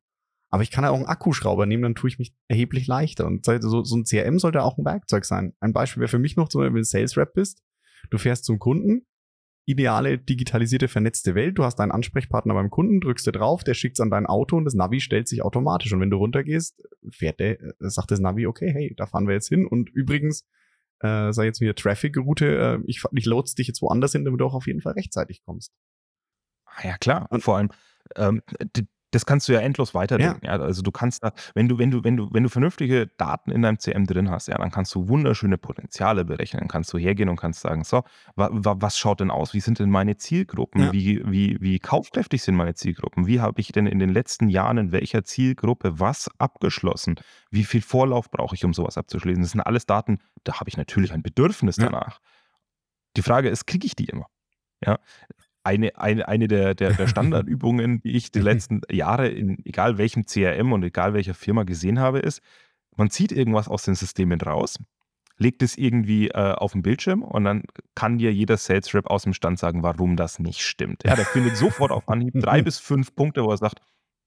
[0.51, 3.27] aber ich kann ja auch einen Akkuschrauber nehmen, dann tue ich mich erheblich leichter.
[3.27, 5.55] Und so, so ein CRM sollte auch ein Werkzeug sein.
[5.61, 7.63] Ein Beispiel wäre für mich noch, so, wenn du Sales Rep bist,
[8.11, 9.07] du fährst zum Kunden,
[9.67, 13.99] ideale digitalisierte vernetzte Welt, du hast einen Ansprechpartner beim Kunden, drückst du drauf, der schickt
[13.99, 15.93] es an dein Auto und das Navi stellt sich automatisch.
[15.93, 19.35] Und wenn du runtergehst, fährt der, äh, sagt das Navi, okay, hey, da fahren wir
[19.35, 19.67] jetzt hin.
[19.67, 20.47] Und übrigens,
[21.01, 24.47] äh, sag jetzt wieder Traffic-Route, äh, ich, ich lotse dich jetzt woanders hin, damit du
[24.47, 25.73] auch auf jeden Fall rechtzeitig kommst.
[26.65, 27.27] Ah ja, klar.
[27.31, 27.71] Und vor allem,
[28.17, 28.43] ähm,
[29.11, 30.45] das kannst du ja endlos weiterdenken.
[30.45, 30.57] Ja.
[30.57, 30.63] ja.
[30.63, 33.63] also du kannst da, wenn du, wenn du, wenn du, wenn du vernünftige Daten in
[33.63, 36.61] deinem CM drin hast, ja, dann kannst du wunderschöne Potenziale berechnen.
[36.61, 38.03] Dann kannst du hergehen und kannst sagen, so,
[38.37, 39.55] wa, wa, was schaut denn aus?
[39.55, 40.83] Wie sind denn meine Zielgruppen?
[40.83, 40.93] Ja.
[40.93, 43.27] Wie, wie, wie kaufkräftig sind meine Zielgruppen?
[43.27, 47.17] Wie habe ich denn in den letzten Jahren in welcher Zielgruppe was abgeschlossen?
[47.51, 49.43] Wie viel Vorlauf brauche ich, um sowas abzuschließen?
[49.43, 52.21] Das sind alles Daten, da habe ich natürlich ein Bedürfnis danach.
[53.17, 54.27] Die Frage ist, kriege ich die immer?
[54.85, 54.99] Ja,
[55.69, 60.25] eine, eine, eine der, der, der Standardübungen, die ich die letzten Jahre in egal welchem
[60.25, 62.41] CRM und egal welcher Firma gesehen habe, ist,
[62.97, 64.79] man zieht irgendwas aus den Systemen raus,
[65.37, 67.63] legt es irgendwie äh, auf den Bildschirm und dann
[67.95, 71.03] kann dir jeder Sales Rep aus dem Stand sagen, warum das nicht stimmt.
[71.05, 73.81] Ja, der findet sofort auf Anhieb drei bis fünf Punkte, wo er sagt,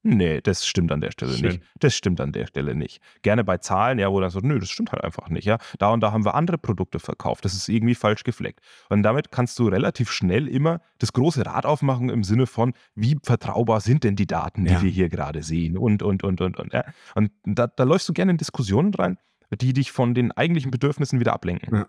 [0.04, 1.48] Nee, das stimmt an der Stelle Schön.
[1.50, 1.62] nicht.
[1.80, 3.02] Das stimmt an der Stelle nicht.
[3.22, 5.60] Gerne bei Zahlen, ja, wo dann so, nö, das stimmt halt einfach nicht, ja.
[5.78, 7.46] Da und da haben wir andere Produkte verkauft.
[7.46, 8.62] Das ist irgendwie falsch gefleckt.
[8.90, 13.18] Und damit kannst du relativ schnell immer das große Rad aufmachen im Sinne von, wie
[13.24, 14.82] vertraubar sind denn die Daten, die ja.
[14.82, 16.84] wir hier gerade sehen und, und, und, und, und, ja.
[17.14, 19.18] Und da, da läufst du gerne in Diskussionen rein,
[19.52, 21.76] die dich von den eigentlichen Bedürfnissen wieder ablenken.
[21.76, 21.88] Ja.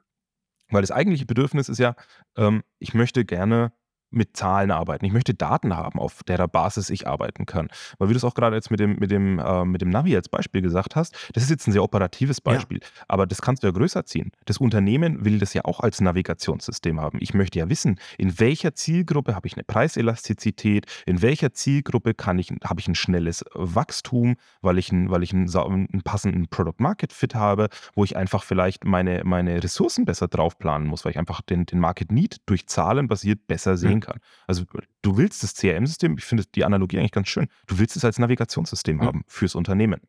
[0.69, 1.95] Weil das eigentliche Bedürfnis ist ja,
[2.37, 3.73] ähm, ich möchte gerne
[4.13, 5.05] mit Zahlen arbeiten.
[5.05, 7.69] Ich möchte Daten haben, auf derer Basis ich arbeiten kann.
[7.99, 10.15] Weil wie du es auch gerade jetzt mit dem, mit dem, äh, mit dem Navi
[10.17, 12.87] als Beispiel gesagt hast, das ist jetzt ein sehr operatives Beispiel, ja.
[13.09, 14.33] aber das kannst du ja größer ziehen.
[14.45, 17.19] Das Unternehmen will das ja auch als Navigationssystem haben.
[17.21, 22.39] Ich möchte ja wissen, in welcher Zielgruppe habe ich eine Preiselastizität, in welcher Zielgruppe kann
[22.39, 27.35] ich, habe ich ein schnelles Wachstum, weil ich, ein, weil ich einen, einen passenden Product-Market-Fit
[27.35, 31.41] habe, wo ich einfach vielleicht meine, meine Ressourcen besser drauf planen muss, weil ich einfach
[31.43, 34.19] den, den Market Need durch Zahlen basiert besser sehen kann.
[34.47, 34.65] Also
[35.03, 38.19] du willst das CRM-System, ich finde die Analogie eigentlich ganz schön, du willst es als
[38.19, 39.03] Navigationssystem mhm.
[39.03, 40.01] haben fürs Unternehmen.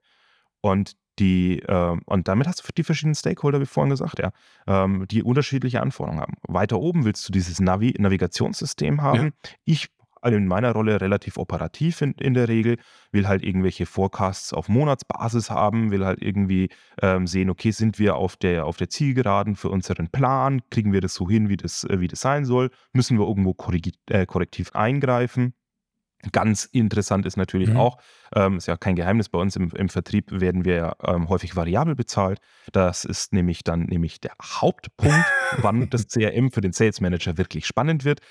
[0.61, 4.31] Und die, äh, und damit hast du die verschiedenen Stakeholder, wie vorhin gesagt, ja,
[4.65, 6.33] ähm, die unterschiedliche Anforderungen haben.
[6.47, 9.25] Weiter oben willst du dieses Navi Navigationssystem haben.
[9.25, 9.31] Ja.
[9.65, 9.89] Ich
[10.31, 12.77] in meiner Rolle relativ operativ in, in der Regel,
[13.11, 16.69] will halt irgendwelche Forecasts auf Monatsbasis haben, will halt irgendwie
[17.01, 21.01] ähm, sehen, okay, sind wir auf der, auf der Zielgeraden für unseren Plan, kriegen wir
[21.01, 23.55] das so hin, wie das, äh, wie das sein soll, müssen wir irgendwo
[24.09, 25.53] äh, korrektiv eingreifen.
[26.31, 27.77] Ganz interessant ist natürlich mhm.
[27.77, 27.97] auch,
[28.35, 31.55] ähm, ist ja kein Geheimnis, bei uns im, im Vertrieb werden wir ja ähm, häufig
[31.55, 32.39] variabel bezahlt.
[32.71, 35.25] Das ist nämlich dann nämlich der Hauptpunkt,
[35.57, 38.21] wann das CRM für den Sales Manager wirklich spannend wird.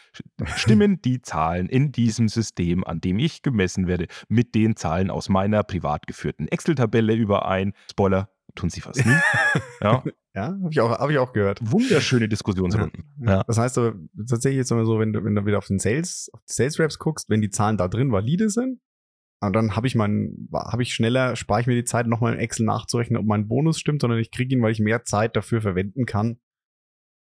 [0.56, 5.28] Stimmen die Zahlen in diesem System, an dem ich gemessen werde, mit den Zahlen aus
[5.28, 7.72] meiner privat geführten Excel-Tabelle überein?
[7.90, 9.12] Spoiler, tun sie fast nie.
[9.80, 10.02] ja,
[10.34, 11.60] ja habe ich, auch, hab ich auch gehört.
[11.62, 13.04] Wunderschöne Diskussionsrunden.
[13.20, 13.42] Ja, ja.
[13.46, 13.94] Das heißt aber
[14.28, 16.98] tatsächlich jetzt so, wenn du, wenn du wieder auf den Sales, auf die Sales Reps
[16.98, 18.80] guckst, wenn die Zahlen da drin valide sind,
[19.42, 22.38] und dann habe ich meinen, habe ich schneller, spare ich mir die Zeit, nochmal in
[22.38, 25.60] Excel nachzurechnen, ob mein Bonus stimmt, sondern ich kriege ihn, weil ich mehr Zeit dafür
[25.60, 26.38] verwenden kann,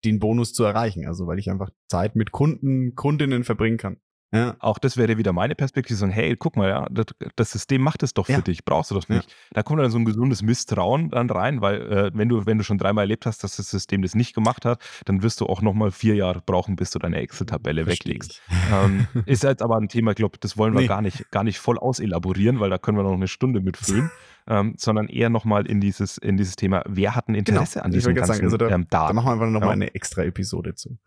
[0.04, 1.06] den Bonus zu erreichen.
[1.06, 3.98] Also weil ich einfach Zeit mit Kunden, Kundinnen verbringen kann.
[4.32, 4.54] Ja.
[4.60, 8.02] Auch das wäre wieder meine Perspektive, sagen, hey, guck mal, ja, das, das System macht
[8.02, 8.40] es doch für ja.
[8.40, 9.28] dich, brauchst du das nicht.
[9.28, 9.36] Ja.
[9.54, 12.64] Da kommt dann so ein gesundes Misstrauen dann rein, weil äh, wenn, du, wenn du
[12.64, 15.62] schon dreimal erlebt hast, dass das System das nicht gemacht hat, dann wirst du auch
[15.62, 18.40] nochmal vier Jahre brauchen, bis du deine Excel-Tabelle weglegst.
[18.72, 20.86] Ähm, ist jetzt aber ein Thema, ich glaube, das wollen wir nee.
[20.86, 24.10] gar, nicht, gar nicht voll auselaborieren, weil da können wir noch eine Stunde mitfüllen.
[24.46, 27.60] ähm, sondern eher nochmal in dieses, in dieses Thema, wer hat ein genau.
[27.60, 27.84] Interesse genau.
[27.86, 29.08] an diesem ganzen sagen, also da, ähm, Daten.
[29.08, 29.74] Da machen wir einfach nochmal ja.
[29.74, 30.98] eine extra Episode zu.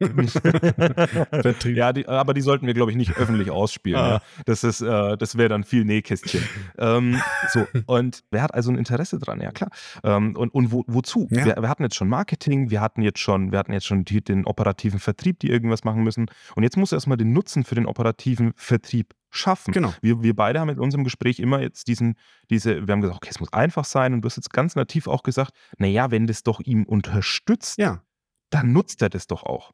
[1.64, 4.00] ja, die, aber die sollten wir, glaube ich, nicht öffentlich ausspielen.
[4.00, 4.08] Ah.
[4.08, 4.22] Ja.
[4.46, 6.42] Das, äh, das wäre dann viel Nähkästchen.
[6.78, 9.40] ähm, so, und wer hat also ein Interesse dran?
[9.40, 9.70] Ja, klar.
[10.04, 11.26] Ähm, und und wo, wozu?
[11.30, 11.44] Ja.
[11.44, 14.22] Wir, wir, hatten jetzt schon Marketing, wir hatten jetzt schon, wir hatten jetzt schon die,
[14.22, 16.26] den operativen Vertrieb, die irgendwas machen müssen.
[16.54, 19.72] Und jetzt muss erstmal den Nutzen für den operativen Vertrieb schaffen.
[19.72, 19.92] Genau.
[20.00, 22.14] Wir, wir beide haben in unserem Gespräch immer jetzt diesen,
[22.50, 24.14] diese, wir haben gesagt, okay, es muss einfach sein.
[24.14, 28.02] Und du hast jetzt ganz nativ auch gesagt, naja, wenn das doch ihm unterstützt, ja.
[28.50, 29.72] Dann nutzt er das doch auch.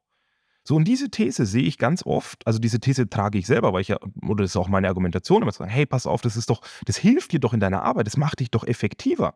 [0.67, 3.83] So, und diese These sehe ich ganz oft, also diese These trage ich selber, weil
[3.83, 6.37] ich ja, oder das ist auch meine Argumentation, immer zu sagen, hey, pass auf, das
[6.37, 9.35] ist doch, das hilft dir doch in deiner Arbeit, das macht dich doch effektiver.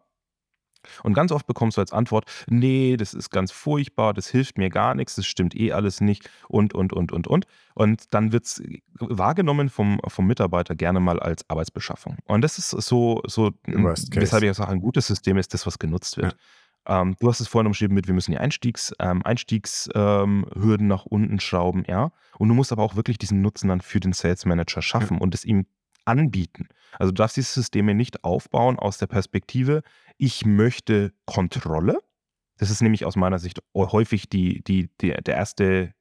[1.03, 4.71] Und ganz oft bekommst du als Antwort, nee, das ist ganz furchtbar, das hilft mir
[4.71, 7.47] gar nichts, das stimmt eh alles nicht und, und, und, und, und.
[7.75, 8.63] Und dann wird es
[8.95, 12.17] wahrgenommen vom, vom Mitarbeiter gerne mal als Arbeitsbeschaffung.
[12.25, 16.17] Und das ist so, so weshalb ich sage, ein gutes System ist das, was genutzt
[16.17, 16.33] wird.
[16.33, 16.39] Ja.
[16.89, 21.05] Ähm, du hast es vorhin umschrieben mit, wir müssen die Einstiegs, ähm, Einstiegshürden ähm, nach
[21.05, 22.11] unten schrauben, ja.
[22.39, 25.21] Und du musst aber auch wirklich diesen Nutzen dann für den Sales Manager schaffen ja.
[25.21, 25.67] und es ihm
[26.07, 26.69] anbieten.
[26.99, 29.83] Also du darfst dieses System nicht aufbauen aus der Perspektive,
[30.17, 31.99] ich möchte Kontrolle.
[32.57, 35.93] Das ist nämlich aus meiner Sicht häufig die, die, die, der erste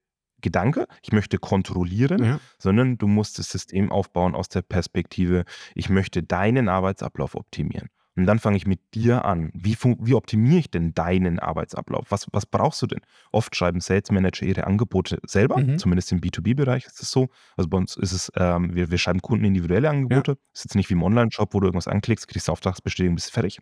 [0.41, 2.39] Gedanke, ich möchte kontrollieren, ja.
[2.57, 5.45] sondern du musst das System aufbauen aus der Perspektive,
[5.75, 7.89] ich möchte deinen Arbeitsablauf optimieren.
[8.17, 9.51] Und dann fange ich mit dir an.
[9.53, 12.07] Wie, wie optimiere ich denn deinen Arbeitsablauf?
[12.09, 13.01] Was, was brauchst du denn?
[13.31, 15.77] Oft schreiben Sales Manager ihre Angebote selber, mhm.
[15.77, 17.29] zumindest im B2B-Bereich ist es so.
[17.55, 20.31] Also bei uns ist es, ähm, wir, wir schreiben Kunden individuelle Angebote.
[20.31, 20.37] Ja.
[20.51, 23.59] Ist jetzt nicht wie im Online-Shop, wo du irgendwas anklickst, kriegst du Auftragsbestätigung, bist fertig.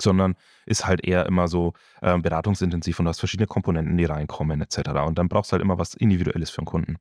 [0.00, 4.62] Sondern ist halt eher immer so äh, beratungsintensiv und du hast verschiedene Komponenten, die reinkommen,
[4.62, 4.90] etc.
[5.06, 6.96] Und dann brauchst du halt immer was Individuelles für einen Kunden.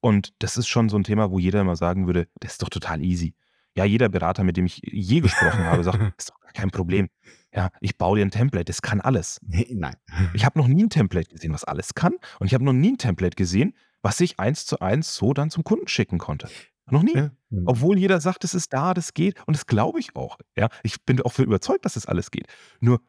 [0.00, 2.70] Und das ist schon so ein Thema, wo jeder immer sagen würde, das ist doch
[2.70, 3.34] total easy.
[3.78, 7.10] Ja, jeder Berater, mit dem ich je gesprochen habe, sagt, ist doch kein Problem.
[7.54, 9.38] Ja, ich baue dir ein Template, das kann alles.
[9.46, 9.94] Nee, nein.
[10.34, 12.14] Ich habe noch nie ein Template gesehen, was alles kann.
[12.40, 15.50] Und ich habe noch nie ein Template gesehen, was ich eins zu eins so dann
[15.50, 16.48] zum Kunden schicken konnte.
[16.90, 17.14] Noch nie.
[17.14, 17.30] Ja.
[17.50, 17.68] Mhm.
[17.68, 19.38] Obwohl jeder sagt, es ist da, das geht.
[19.46, 20.38] Und das glaube ich auch.
[20.56, 22.48] Ja, ich bin auch für überzeugt, dass das alles geht.
[22.80, 23.00] Nur,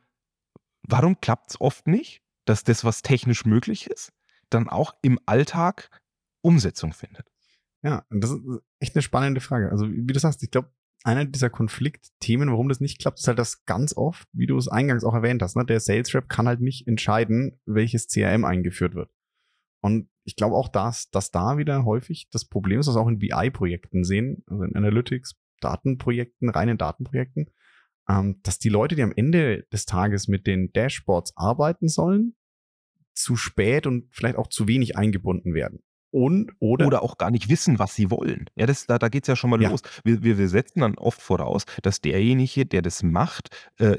[0.83, 4.11] warum klappt es oft nicht, dass das, was technisch möglich ist,
[4.51, 5.89] dann auch im Alltag
[6.41, 7.25] Umsetzung findet?
[7.83, 8.41] Ja, das ist
[8.79, 9.71] echt eine spannende Frage.
[9.71, 10.71] Also, wie du sagst, ich glaube,
[11.03, 14.67] einer dieser Konfliktthemen, warum das nicht klappt, ist halt das ganz oft, wie du es
[14.67, 15.65] eingangs auch erwähnt hast, ne?
[15.65, 19.09] der Sales Rep kann halt nicht entscheiden, welches CRM eingeführt wird.
[19.81, 23.07] Und ich glaube auch, dass, dass da wieder häufig das Problem ist, was wir auch
[23.07, 27.49] in BI-Projekten sehen, also in Analytics, Datenprojekten, reinen Datenprojekten,
[28.09, 32.35] ähm, dass die Leute, die am Ende des Tages mit den Dashboards arbeiten sollen,
[33.13, 35.81] zu spät und vielleicht auch zu wenig eingebunden werden.
[36.11, 38.45] Und, oder, oder auch gar nicht wissen, was sie wollen.
[38.55, 39.69] Ja, das, da, da geht es ja schon mal ja.
[39.69, 39.81] los.
[40.03, 43.97] Wir, wir, wir setzen dann oft voraus, dass derjenige, der das macht, äh,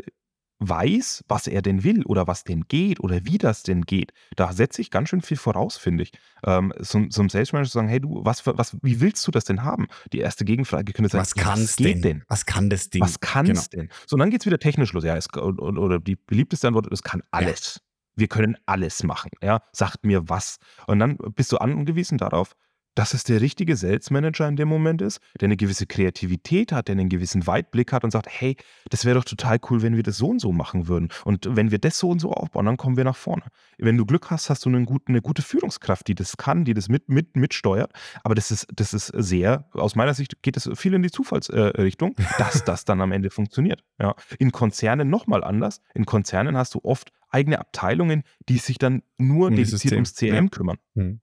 [0.61, 4.13] weiß, was er denn will oder was denn geht oder wie das denn geht.
[4.37, 6.13] Da setze ich ganz schön viel voraus, finde ich.
[6.45, 9.31] Ähm, so, so einem Sales Manager zu sagen, hey du, was, was, wie willst du
[9.31, 9.87] das denn haben?
[10.13, 12.03] Die erste Gegenfrage könnte sein, was, ja, was geht denn?
[12.03, 12.25] denn?
[12.29, 13.03] Was kann das Ding?
[13.03, 13.83] Was kann es genau.
[13.85, 13.93] denn?
[14.07, 15.03] So, und dann geht es wieder technisch los.
[15.03, 17.81] Ja, es, oder die beliebteste Antwort, es kann alles.
[18.17, 19.31] Wir können alles machen.
[19.43, 20.59] Ja, sagt mir was.
[20.87, 22.55] Und dann bist du angewiesen darauf,
[22.95, 26.89] dass es der richtige Sales Manager in dem Moment ist, der eine gewisse Kreativität hat,
[26.89, 28.57] der einen gewissen Weitblick hat und sagt, hey,
[28.91, 31.09] das wäre doch total cool, wenn wir das so und so machen würden.
[31.25, 33.45] Und wenn wir das so und so aufbauen, dann kommen wir nach vorne.
[33.79, 36.75] Wenn du Glück hast, hast du einen guten, eine gute Führungskraft, die das kann, die
[36.75, 37.93] das mit, mit, mitsteuert.
[38.23, 42.15] Aber das ist, das ist sehr, aus meiner Sicht geht es viel in die Zufallsrichtung,
[42.19, 43.83] äh, dass das dann am Ende funktioniert.
[43.99, 44.15] Ja.
[44.39, 45.81] In Konzernen nochmal anders.
[45.95, 50.45] In Konzernen hast du oft eigene Abteilungen, die sich dann nur um dediziert ums CRM
[50.45, 50.49] ja.
[50.49, 50.79] kümmern.
[50.95, 51.21] Mhm.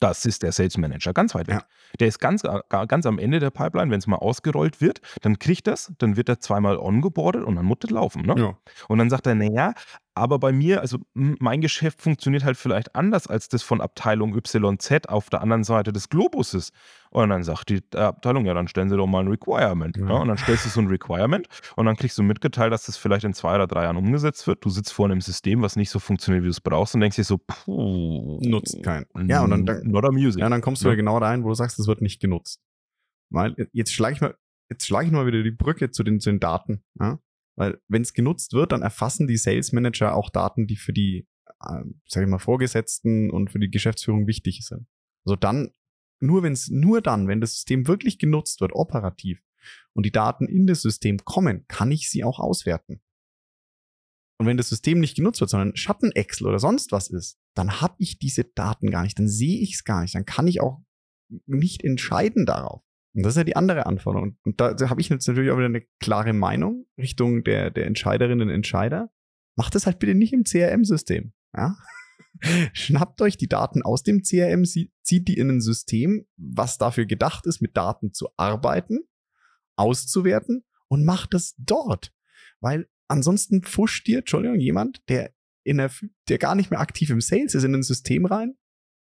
[0.00, 1.60] Das ist der Sales Manager, ganz weit weg.
[1.60, 1.66] Ja.
[2.00, 5.38] Der ist ganz, äh, ganz am Ende der Pipeline, wenn es mal ausgerollt wird, dann
[5.38, 8.22] kriegt das, dann wird er zweimal ongeboardet und dann muss das laufen.
[8.22, 8.34] Ne?
[8.36, 8.58] Ja.
[8.88, 9.72] Und dann sagt er, naja,
[10.16, 15.08] aber bei mir, also mein Geschäft funktioniert halt vielleicht anders als das von Abteilung YZ
[15.08, 16.72] auf der anderen Seite des Globuses.
[17.10, 19.96] Und dann sagt die Abteilung, ja, dann stellen Sie doch mal ein Requirement.
[19.98, 20.08] Ja.
[20.08, 22.96] Ja, und dann stellst du so ein Requirement und dann kriegst du mitgeteilt, dass das
[22.96, 24.64] vielleicht in zwei oder drei Jahren umgesetzt wird.
[24.64, 27.16] Du sitzt vor einem System, was nicht so funktioniert, wie du es brauchst und denkst
[27.16, 28.40] dir so, puh.
[28.42, 29.06] Nutzt keinen.
[29.28, 30.40] Ja, und dann, dann, not amusing.
[30.40, 30.94] Ja, dann kommst du ja.
[30.94, 32.62] genau dahin, wo du sagst, es wird nicht genutzt.
[33.28, 34.34] Weil jetzt schlage ich mal,
[34.70, 36.82] jetzt schlage ich mal wieder die Brücke zu den, zu den Daten.
[36.98, 37.18] Ja?
[37.56, 41.26] Weil wenn es genutzt wird, dann erfassen die Sales Manager auch Daten, die für die,
[41.60, 44.86] äh, sag ich mal, Vorgesetzten und für die Geschäftsführung wichtig sind.
[45.24, 45.72] Also dann,
[46.20, 49.42] nur wenn es, nur dann, wenn das System wirklich genutzt wird, operativ,
[49.94, 53.00] und die Daten in das System kommen, kann ich sie auch auswerten.
[54.38, 57.96] Und wenn das System nicht genutzt wird, sondern Schatten-Excel oder sonst was ist, dann habe
[57.98, 60.82] ich diese Daten gar nicht, dann sehe ich es gar nicht, dann kann ich auch
[61.46, 62.82] nicht entscheiden darauf.
[63.16, 64.36] Und das ist ja die andere Anforderung.
[64.44, 67.86] Und da, da habe ich jetzt natürlich auch wieder eine klare Meinung Richtung der, der
[67.86, 69.10] Entscheiderinnen und Entscheider.
[69.56, 71.32] Macht das halt bitte nicht im CRM-System.
[71.56, 71.78] Ja?
[72.74, 77.46] Schnappt euch die Daten aus dem CRM, zieht die in ein System, was dafür gedacht
[77.46, 79.00] ist, mit Daten zu arbeiten,
[79.76, 82.12] auszuwerten und macht es dort.
[82.60, 85.32] Weil ansonsten pfuscht dir, Entschuldigung, jemand, der
[85.64, 85.90] in der,
[86.28, 88.58] der gar nicht mehr aktiv im Sales ist, in ein System rein,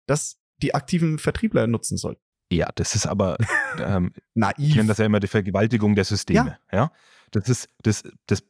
[0.06, 2.18] das die aktiven Vertriebler nutzen soll.
[2.52, 3.36] Ja, das ist aber
[3.78, 4.54] ähm, naiv.
[4.58, 6.58] Ich nenne das ja immer die Vergewaltigung der Systeme.
[6.70, 6.78] Ja.
[6.78, 6.92] ja?
[7.30, 8.42] Das ist, das, das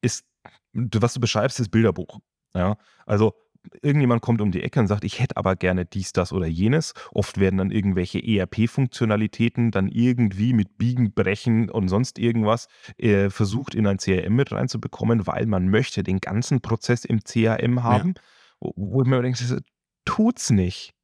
[0.00, 0.24] ist,
[0.72, 2.18] was du beschreibst, ist Bilderbuch.
[2.54, 3.34] Ja, also
[3.82, 6.94] irgendjemand kommt um die Ecke und sagt, ich hätte aber gerne dies, das oder jenes.
[7.12, 13.74] Oft werden dann irgendwelche ERP-Funktionalitäten dann irgendwie mit Biegen, Brechen und sonst irgendwas äh, versucht
[13.74, 18.14] in ein CRM mit reinzubekommen, weil man möchte den ganzen Prozess im CRM haben.
[18.60, 18.70] Ja.
[18.76, 19.62] Wo ich mir denke,
[20.04, 20.94] tut's nicht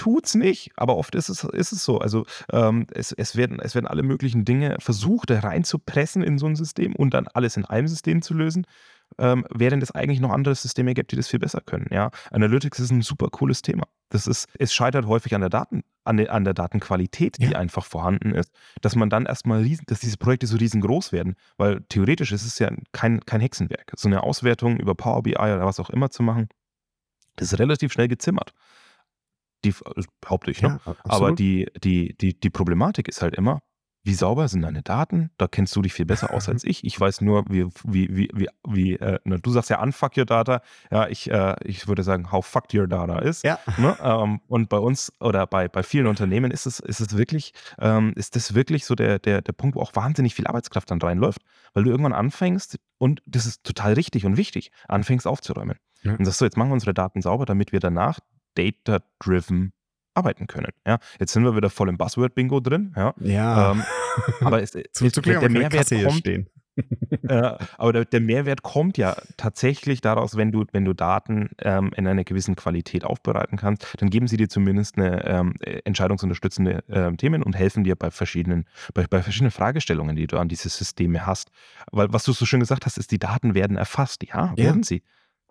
[0.00, 1.98] tut's nicht, aber oft ist es, ist es so.
[1.98, 6.56] Also ähm, es, es, werden, es werden alle möglichen Dinge versucht, reinzupressen in so ein
[6.56, 8.66] System und dann alles in einem System zu lösen,
[9.18, 11.86] ähm, während es eigentlich noch andere Systeme gibt, die das viel besser können.
[11.90, 12.12] Ja?
[12.30, 13.88] Analytics ist ein super cooles Thema.
[14.08, 17.58] Das ist, es scheitert häufig an der Daten, an, der, an der Datenqualität, die ja.
[17.58, 18.50] einfach vorhanden ist.
[18.80, 22.58] Dass man dann erstmal, riesen, dass diese Projekte so riesengroß werden, weil theoretisch ist es
[22.58, 23.92] ja kein, kein Hexenwerk.
[23.96, 26.48] So eine Auswertung über Power BI oder was auch immer zu machen,
[27.36, 28.54] das ist relativ schnell gezimmert.
[29.64, 30.80] Die äh, behaupte ich, ne?
[30.84, 33.60] Ja, Aber die, die, die, die Problematik ist halt immer,
[34.02, 35.30] wie sauber sind deine Daten?
[35.36, 36.84] Da kennst du dich viel besser aus als ich.
[36.84, 40.24] Ich weiß nur, wie, wie, wie, wie, wie äh, ne, du sagst ja unfuck your
[40.24, 40.62] data.
[40.90, 43.44] Ja, ich, äh, ich würde sagen, how fucked your data ist.
[43.44, 43.58] Ja.
[43.76, 43.96] Ne?
[44.02, 48.14] Ähm, und bei uns oder bei, bei vielen Unternehmen ist es, ist es wirklich, ähm,
[48.16, 51.42] ist das wirklich so der, der, der Punkt, wo auch wahnsinnig viel Arbeitskraft dann reinläuft.
[51.74, 55.76] Weil du irgendwann anfängst, und das ist total richtig und wichtig, anfängst aufzuräumen.
[56.02, 56.14] Ja.
[56.14, 58.18] Und sagst so, jetzt machen wir unsere Daten sauber, damit wir danach
[58.54, 59.72] data-driven
[60.14, 60.72] arbeiten können.
[60.86, 62.92] Ja, jetzt sind wir wieder voll im Buzzword-Bingo drin.
[62.96, 63.72] Ja, ja.
[63.72, 63.82] Ähm,
[64.40, 66.26] aber es, Zum es, der, der Mehrwert kommt.
[66.26, 66.44] Äh,
[67.78, 72.06] aber der, der, Mehrwert kommt ja tatsächlich daraus, wenn du, wenn du Daten ähm, in
[72.06, 77.42] einer gewissen Qualität aufbereiten kannst, dann geben sie dir zumindest eine ähm, entscheidungsunterstützende äh, Themen
[77.42, 81.50] und helfen dir bei verschiedenen, bei, bei verschiedenen Fragestellungen, die du an diese Systeme hast.
[81.92, 84.24] Weil was du so schön gesagt hast, ist, die Daten werden erfasst.
[84.24, 84.56] Ja, ja.
[84.56, 85.02] werden sie.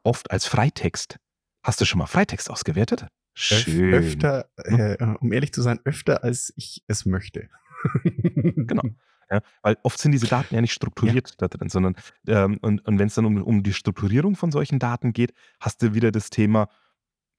[0.04, 1.20] Oft als Freitext.
[1.64, 3.08] Hast du schon mal Freitext ausgewertet?
[3.34, 3.94] Schön.
[3.94, 4.80] Öfter, hm?
[4.80, 7.50] äh, um ehrlich zu sein, öfter als ich es möchte.
[8.24, 8.84] genau.
[9.32, 11.36] Ja, weil oft sind diese Daten ja nicht strukturiert ja.
[11.38, 11.96] da drin, sondern
[12.28, 15.84] ähm, und, und wenn es dann um, um die Strukturierung von solchen Daten geht, hast
[15.84, 16.68] du wieder das Thema,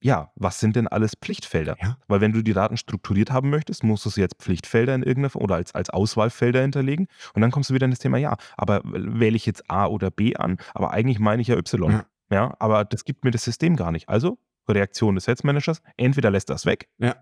[0.02, 1.76] ja, was sind denn alles Pflichtfelder?
[1.80, 1.98] Ja.
[2.06, 5.36] Weil wenn du die Daten strukturiert haben möchtest, musst du sie jetzt Pflichtfelder in irgendeiner
[5.36, 7.06] oder als, als Auswahlfelder hinterlegen.
[7.34, 10.10] Und dann kommst du wieder in das Thema, ja, aber wähle ich jetzt A oder
[10.10, 11.90] B an, aber eigentlich meine ich ja Y.
[11.90, 12.06] Ja.
[12.30, 14.08] Ja, aber das gibt mir das System gar nicht.
[14.08, 14.38] Also,
[14.68, 15.42] Reaktion des Sales
[15.96, 17.16] entweder lässt er es weg, ja.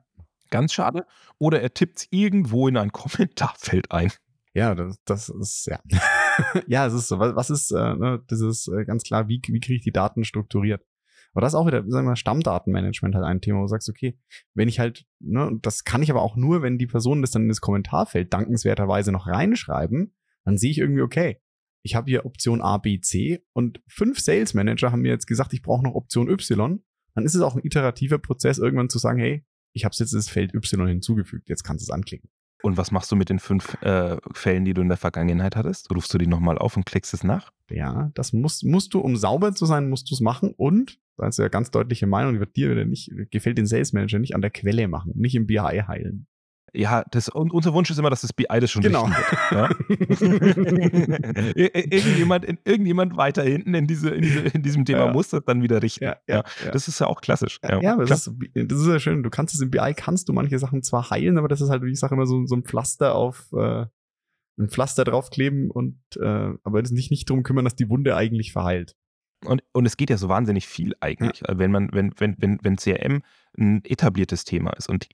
[0.51, 1.07] ganz schade,
[1.39, 4.13] oder er tippt es irgendwo in ein Kommentarfeld ein.
[4.55, 5.79] Ja, das, das ist, ja.
[6.67, 7.19] ja, es ist so.
[7.19, 10.25] Was ist, äh, ne, das ist äh, ganz klar, wie, wie kriege ich die Daten
[10.25, 10.85] strukturiert?
[11.33, 13.89] Aber das ist auch wieder, sagen wir mal, Stammdatenmanagement halt ein Thema, wo du sagst,
[13.89, 14.19] okay,
[14.55, 17.43] wenn ich halt, ne, das kann ich aber auch nur, wenn die Personen das dann
[17.43, 21.41] in das Kommentarfeld dankenswerterweise noch reinschreiben, dann sehe ich irgendwie, okay,
[21.83, 25.53] ich habe hier Option A, B, C und fünf Sales Manager haben mir jetzt gesagt,
[25.53, 26.83] ich brauche noch Option Y.
[27.15, 30.29] Dann ist es auch ein iterativer Prozess, irgendwann zu sagen, hey, ich habe jetzt das
[30.29, 32.31] Feld Y hinzugefügt, jetzt kannst du es anklicken.
[32.63, 35.95] Und was machst du mit den fünf äh, Fällen, die du in der Vergangenheit hattest?
[35.95, 37.53] Rufst du die nochmal auf und klickst es nach?
[37.71, 41.39] Ja, das musst, musst du, um sauber zu sein, musst du es machen und, das
[41.39, 44.35] ist ja ganz deutliche Meinung, die wird dir wieder nicht, gefällt den Sales Manager nicht
[44.35, 46.27] an der Quelle machen, nicht im BI heilen.
[46.75, 49.09] Ja, das, und unser Wunsch ist immer, dass das BI das schon genau.
[49.09, 49.17] wird.
[49.51, 49.71] Ja?
[51.55, 55.13] irgendjemand, irgendjemand weiter hinten in, diese, in, diese, in diesem Thema ja.
[55.13, 56.05] muss das dann wieder richten.
[56.05, 56.17] Ja,
[56.73, 57.61] Das ist ja auch klassisch.
[57.63, 59.23] Ja, das, ist, das, ist, ja schön.
[59.23, 61.83] Du kannst es im BI, kannst du manche Sachen zwar heilen, aber das ist halt,
[61.83, 63.87] wie ich sage immer, so, so ein Pflaster auf, äh,
[64.59, 68.97] ein Pflaster draufkleben und äh, aber nicht, nicht darum kümmern, dass die Wunde eigentlich verheilt.
[69.45, 72.77] Und, und es geht ja so wahnsinnig viel eigentlich, wenn man, wenn, wenn, wenn, wenn
[72.77, 73.23] CRM
[73.57, 75.09] ein etabliertes Thema ist und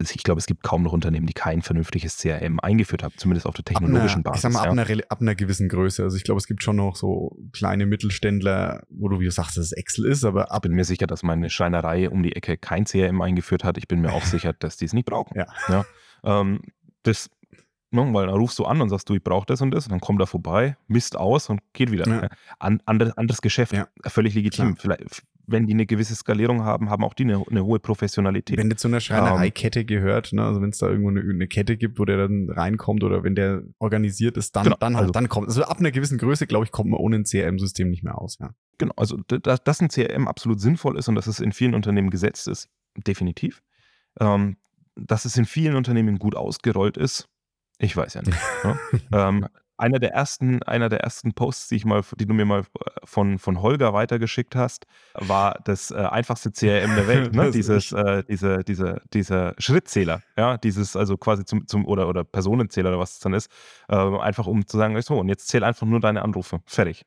[0.00, 3.54] ich glaube, es gibt kaum noch Unternehmen, die kein vernünftiges CRM eingeführt haben, zumindest auf
[3.54, 4.38] der technologischen einer, Basis.
[4.38, 4.82] Ich sag mal, ab, ja.
[4.82, 6.02] einer, ab, einer, gewissen Größe.
[6.02, 9.56] Also ich glaube, es gibt schon noch so kleine Mittelständler, wo du, wie du sagst,
[9.56, 10.60] dass es Excel ist, aber ab.
[10.64, 13.76] Ich bin mir sicher, dass meine Schreinerei um die Ecke kein CRM eingeführt hat.
[13.76, 15.36] Ich bin mir auch sicher, dass die es nicht brauchen.
[15.36, 15.46] Ja.
[15.68, 15.84] ja
[16.24, 16.60] ähm,
[17.02, 17.30] das,
[17.90, 19.92] ne, weil dann rufst du an und sagst du, ich brauche das und das, und
[19.92, 22.08] dann kommt er vorbei, misst aus und geht wieder.
[22.08, 22.28] Ja.
[22.58, 23.74] An, anderes, anderes Geschäft,
[24.06, 24.76] völlig legitim.
[24.76, 28.58] Vielleicht, wenn die eine gewisse Skalierung haben, haben auch die eine, eine hohe Professionalität.
[28.58, 31.46] Wenn der zu einer Schreinereikette ähm, gehört, ne, also wenn es da irgendwo eine, eine,
[31.46, 35.02] Kette gibt, wo der dann reinkommt oder wenn der organisiert ist, dann, genau, dann, halt,
[35.02, 35.48] also, dann kommt.
[35.48, 38.38] Also ab einer gewissen Größe, glaube ich, kommt man ohne ein CRM-System nicht mehr aus.
[38.40, 38.50] Ja.
[38.78, 42.10] Genau, also dass, dass ein CRM absolut sinnvoll ist und dass es in vielen Unternehmen
[42.10, 43.62] gesetzt ist, definitiv.
[44.18, 44.56] Ähm,
[44.96, 47.28] dass es in vielen Unternehmen gut ausgerollt ist,
[47.78, 48.38] ich weiß ja nicht.
[48.64, 48.78] ne?
[49.12, 49.46] ähm,
[49.80, 52.64] einer der ersten, einer der ersten Posts, die ich mal, die du mir mal
[53.04, 57.50] von, von Holger weitergeschickt hast, war das äh, einfachste CRM der Welt, ne?
[57.50, 62.90] Dieses, äh, diese, diese, dieser Schrittzähler, ja, dieses, also quasi zum, zum oder, oder Personenzähler
[62.90, 63.50] oder was es dann ist,
[63.88, 66.60] äh, einfach um zu sagen, so, und jetzt zähl einfach nur deine Anrufe.
[66.66, 67.06] Fertig.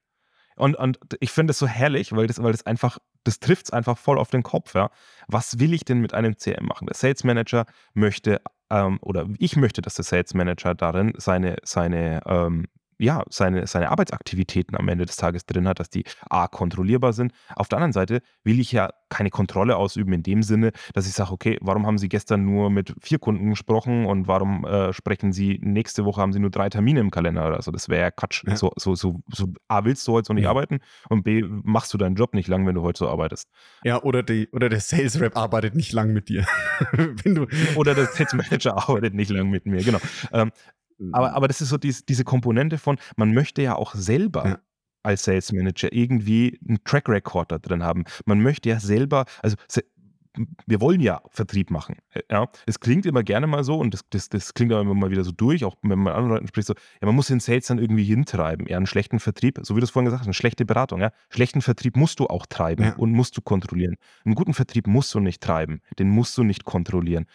[0.55, 3.71] Und, und ich finde es so herrlich, weil das, weil das einfach, das trifft es
[3.71, 4.75] einfach voll auf den Kopf.
[4.75, 4.91] Ja.
[5.27, 6.85] Was will ich denn mit einem CRM machen?
[6.87, 8.41] Der Sales Manager möchte,
[8.73, 12.65] ähm, oder ich möchte, dass der Sales Manager darin seine, seine ähm,
[12.97, 17.33] ja, seine, seine Arbeitsaktivitäten am Ende des Tages drin hat, dass die A kontrollierbar sind.
[17.55, 21.13] Auf der anderen Seite will ich ja keine Kontrolle ausüben in dem Sinne, dass ich
[21.13, 25.31] sage, okay, warum haben Sie gestern nur mit vier Kunden gesprochen und warum äh, sprechen
[25.31, 27.71] Sie nächste Woche haben Sie nur drei Termine im Kalender oder so.
[27.71, 28.43] Das wäre ja Quatsch.
[28.47, 28.55] Ja.
[28.55, 30.49] So, so, so, so, A, willst du heute so nicht ja.
[30.49, 30.79] arbeiten
[31.09, 33.49] und B, machst du deinen Job nicht lang, wenn du heute so arbeitest.
[33.83, 36.45] Ja, oder, die, oder der Sales Rep arbeitet nicht lang mit dir.
[36.91, 39.99] wenn du oder der Sales Manager arbeitet nicht lang mit mir, genau.
[40.31, 40.51] Ähm,
[41.11, 41.35] aber, mhm.
[41.35, 44.59] aber das ist so dies, diese Komponente von, man möchte ja auch selber ja.
[45.03, 48.05] als Sales Manager irgendwie einen Track Record da drin haben.
[48.25, 49.55] Man möchte ja selber, also
[50.65, 51.97] wir wollen ja Vertrieb machen.
[52.11, 54.93] Äh, ja, es klingt immer gerne mal so und das, das, das klingt aber immer
[54.93, 57.39] mal wieder so durch, auch wenn man anderen Leuten spricht, so, ja, man muss den
[57.39, 58.67] Sales dann irgendwie hintreiben.
[58.67, 61.11] Ja, einen schlechten Vertrieb, so wie du es vorhin gesagt hast, eine schlechte Beratung, ja.
[61.29, 62.95] Schlechten Vertrieb musst du auch treiben ja.
[62.95, 63.95] und musst du kontrollieren.
[64.25, 67.25] Einen guten Vertrieb musst du nicht treiben, den musst du nicht kontrollieren.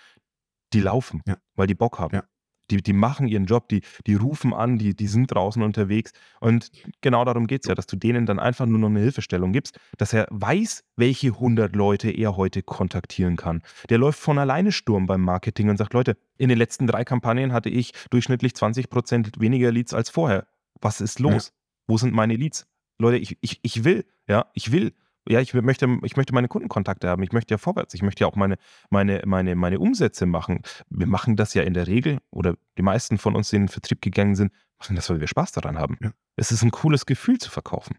[0.73, 1.37] Die laufen, ja.
[1.55, 2.17] weil die Bock haben.
[2.17, 2.25] Ja.
[2.71, 6.12] Die, die machen ihren Job, die, die rufen an, die, die sind draußen unterwegs.
[6.41, 9.53] Und genau darum geht es ja, dass du denen dann einfach nur noch eine Hilfestellung
[9.53, 13.62] gibst, dass er weiß, welche 100 Leute er heute kontaktieren kann.
[13.89, 17.53] Der läuft von alleine Sturm beim Marketing und sagt, Leute, in den letzten drei Kampagnen
[17.53, 20.47] hatte ich durchschnittlich 20% weniger Leads als vorher.
[20.81, 21.49] Was ist los?
[21.49, 21.53] Ja.
[21.89, 22.66] Wo sind meine Leads?
[22.99, 24.93] Leute, ich, ich, ich will, ja, ich will
[25.29, 27.22] ja, ich möchte, ich möchte meine Kundenkontakte haben.
[27.22, 27.95] Ich möchte ja vorwärts.
[27.95, 28.57] Ich möchte ja auch meine,
[28.91, 30.62] meine, meine, meine Umsätze machen.
[30.89, 33.68] Wir machen das ja in der Regel, oder die meisten von uns, die in den
[33.68, 35.99] Vertrieb gegangen sind, machen das, weil wir Spaß daran haben.
[36.01, 36.11] Ja.
[36.37, 37.97] Es ist ein cooles Gefühl zu verkaufen.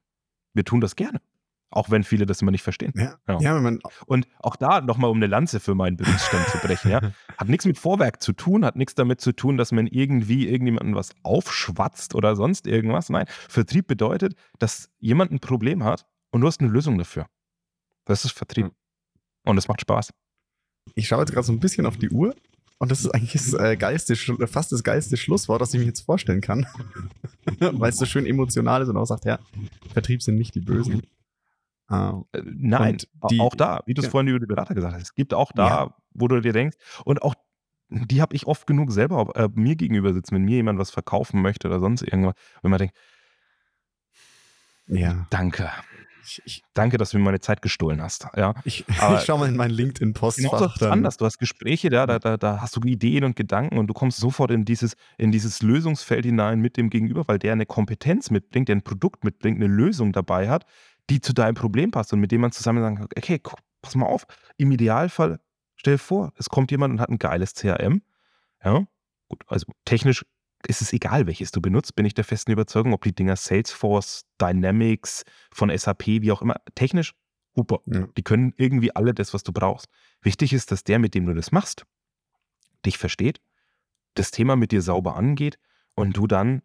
[0.53, 1.21] Wir tun das gerne.
[1.71, 2.93] Auch wenn viele das immer nicht verstehen.
[2.95, 3.39] Ja, ja.
[3.39, 6.99] ja man und auch da nochmal, um eine Lanze für meinen Berufsstand zu brechen, ja,
[7.37, 10.95] hat nichts mit Vorwerk zu tun, hat nichts damit zu tun, dass man irgendwie irgendjemandem
[10.95, 13.09] was aufschwatzt oder sonst irgendwas.
[13.09, 17.27] Nein, Vertrieb bedeutet, dass jemand ein Problem hat und du hast eine Lösung dafür.
[18.05, 18.65] Das ist Vertrieb.
[18.65, 18.71] Hm.
[19.45, 20.13] Und es macht Spaß.
[20.95, 22.35] Ich schaue jetzt gerade so ein bisschen auf die Uhr
[22.79, 24.15] und das ist eigentlich das äh, geilste,
[24.47, 26.65] fast das geilste Schlusswort, das ich mir jetzt vorstellen kann.
[27.59, 29.39] Weil es so schön emotional ist und auch sagt, ja,
[29.91, 31.03] Vertrieb sind nicht die Bösen.
[31.91, 32.97] Uh, Nein,
[33.31, 34.11] die, auch da, wie du es ja.
[34.11, 35.95] vorhin über die Berater gesagt hast, es gibt auch da, ja.
[36.11, 37.33] wo du dir denkst, und auch
[37.89, 41.41] die habe ich oft genug selber äh, mir gegenüber sitzen, wenn mir jemand was verkaufen
[41.41, 42.95] möchte oder sonst irgendwas, wenn man denkt,
[44.85, 45.25] ja.
[45.31, 45.69] danke.
[46.23, 48.27] Ich, ich, danke, dass du mir meine Zeit gestohlen hast.
[48.35, 48.53] Ja.
[48.63, 50.77] Ich, ich schau mal in meinen LinkedIn-Postfach.
[50.77, 51.17] Genau, anders.
[51.17, 54.19] Du hast Gespräche, da, da, da, da hast du Ideen und Gedanken und du kommst
[54.19, 58.67] sofort in dieses, in dieses Lösungsfeld hinein mit dem Gegenüber, weil der eine Kompetenz mitbringt,
[58.67, 60.65] der ein Produkt mitbringt, eine Lösung dabei hat,
[61.09, 63.95] die zu deinem Problem passt und mit dem man zusammen sagen kann, okay, guck, pass
[63.95, 64.25] mal auf.
[64.57, 65.39] Im Idealfall,
[65.75, 68.01] stell dir vor, es kommt jemand und hat ein geiles CRM.
[68.63, 68.85] Ja,
[69.29, 70.25] gut, also technisch
[70.67, 74.25] ist es egal, welches du benutzt, bin ich der festen Überzeugung, ob die Dinger Salesforce,
[74.41, 77.13] Dynamics, von SAP, wie auch immer, technisch,
[77.55, 77.81] super.
[77.85, 78.07] Ja.
[78.17, 79.87] Die können irgendwie alle das, was du brauchst.
[80.21, 81.85] Wichtig ist, dass der, mit dem du das machst,
[82.85, 83.39] dich versteht,
[84.15, 85.59] das Thema mit dir sauber angeht
[85.95, 86.61] und du dann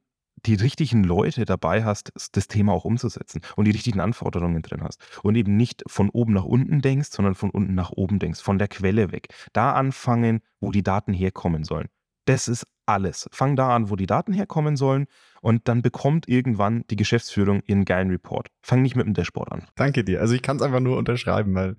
[0.46, 5.00] die richtigen Leute dabei hast, das Thema auch umzusetzen und die richtigen Anforderungen drin hast.
[5.22, 8.58] Und eben nicht von oben nach unten denkst, sondern von unten nach oben denkst, von
[8.58, 9.28] der Quelle weg.
[9.52, 11.88] Da anfangen, wo die Daten herkommen sollen.
[12.26, 13.28] Das ist alles.
[13.32, 15.06] Fang da an, wo die Daten herkommen sollen
[15.40, 18.48] und dann bekommt irgendwann die Geschäftsführung ihren geilen Report.
[18.62, 19.66] Fang nicht mit dem Dashboard an.
[19.74, 20.20] Danke dir.
[20.20, 21.76] Also ich kann es einfach nur unterschreiben, weil,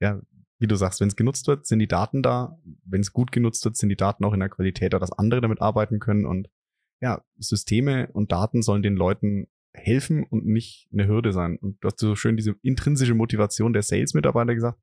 [0.00, 0.20] ja,
[0.58, 2.58] wie du sagst, wenn es genutzt wird, sind die Daten da.
[2.84, 5.60] Wenn es gut genutzt wird, sind die Daten auch in der Qualität, dass andere damit
[5.60, 6.26] arbeiten können.
[6.26, 6.48] Und
[7.00, 11.56] ja, Systeme und Daten sollen den Leuten helfen und nicht eine Hürde sein.
[11.58, 14.78] Und du hast so schön diese intrinsische Motivation der Sales-Mitarbeiter gesagt.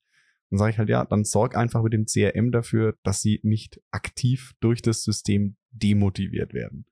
[0.55, 3.81] Dann sage ich halt, ja, dann sorg einfach mit dem CRM dafür, dass sie nicht
[3.91, 6.85] aktiv durch das System demotiviert werden.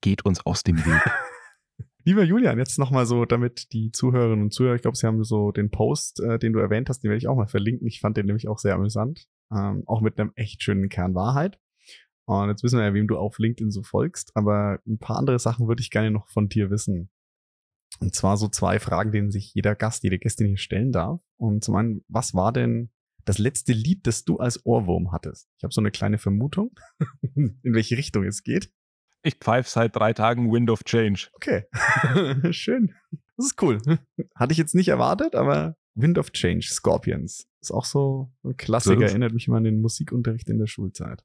[0.00, 1.02] Geht uns aus dem Weg.
[2.04, 5.50] Lieber Julian, jetzt nochmal so, damit die Zuhörerinnen und Zuhörer, ich glaube, sie haben so
[5.50, 7.88] den Post, äh, den du erwähnt hast, den werde ich auch mal verlinken.
[7.88, 9.26] Ich fand den nämlich auch sehr amüsant.
[9.52, 11.58] Ähm, auch mit einem echt schönen Kern Wahrheit.
[12.26, 15.40] Und jetzt wissen wir ja, wem du auf LinkedIn so folgst, aber ein paar andere
[15.40, 17.10] Sachen würde ich gerne noch von dir wissen.
[17.98, 21.20] Und zwar so zwei Fragen, denen sich jeder Gast, jede Gästin hier stellen darf.
[21.36, 22.90] Und zum einen, was war denn
[23.30, 25.48] das letzte Lied, das du als Ohrwurm hattest?
[25.56, 26.72] Ich habe so eine kleine Vermutung,
[27.34, 28.72] in welche Richtung es geht.
[29.22, 31.28] Ich pfeife seit drei Tagen Wind of Change.
[31.34, 31.64] Okay,
[32.52, 32.92] schön.
[33.36, 33.80] Das ist cool.
[34.34, 37.46] Hatte ich jetzt nicht erwartet, aber Wind of Change, Scorpions.
[37.60, 41.22] Ist auch so ein Klassiker, erinnert mich immer an den Musikunterricht in der Schulzeit.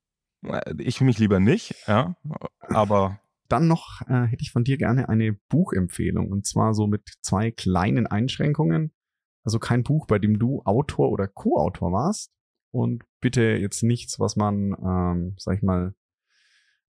[0.77, 2.17] Ich mich lieber nicht, ja.
[2.59, 7.01] Aber dann noch äh, hätte ich von dir gerne eine Buchempfehlung und zwar so mit
[7.21, 8.91] zwei kleinen Einschränkungen.
[9.45, 12.31] Also kein Buch, bei dem du Autor oder Co-Autor warst
[12.71, 15.93] und bitte jetzt nichts, was man, ähm, sag ich mal,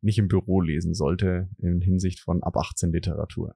[0.01, 3.55] nicht im Büro lesen sollte in Hinsicht von ab 18 Literatur.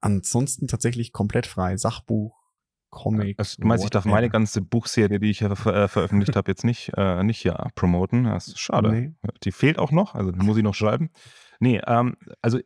[0.00, 1.76] Ansonsten tatsächlich komplett frei.
[1.76, 2.44] Sachbuch,
[2.90, 3.38] Comic.
[3.38, 6.50] Also, du meinst, ich darf meine ganze Buchserie, die ich ja ver äh, veröffentlicht habe,
[6.50, 8.24] jetzt nicht, äh, nicht hier promoten.
[8.24, 8.92] Das ist schade.
[8.92, 9.12] Nee.
[9.42, 11.10] Die fehlt auch noch, also muss ich noch schreiben.
[11.60, 12.58] Nee, ähm, also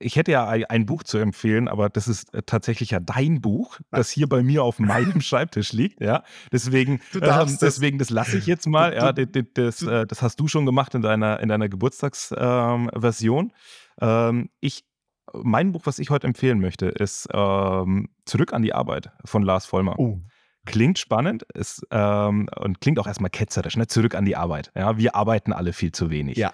[0.00, 3.78] ich hätte ja ein Buch zu empfehlen, aber das ist äh, tatsächlich ja dein Buch,
[3.90, 6.00] das hier bei mir auf meinem Schreibtisch liegt.
[6.00, 8.94] Ja, deswegen, ähm, deswegen, das lasse ich jetzt mal.
[8.94, 13.52] Ja, das, das, äh, das, hast du schon gemacht in deiner, in deiner Geburtstagsversion.
[14.00, 14.84] Ähm, ich
[15.32, 19.66] mein Buch, was ich heute empfehlen möchte, ist ähm, Zurück an die Arbeit von Lars
[19.66, 19.98] Vollmer.
[19.98, 20.18] Oh.
[20.66, 23.86] Klingt spannend ist, ähm, und klingt auch erstmal ketzerisch, ne?
[23.86, 24.72] Zurück an die Arbeit.
[24.74, 26.36] Ja, wir arbeiten alle viel zu wenig.
[26.36, 26.52] Ja.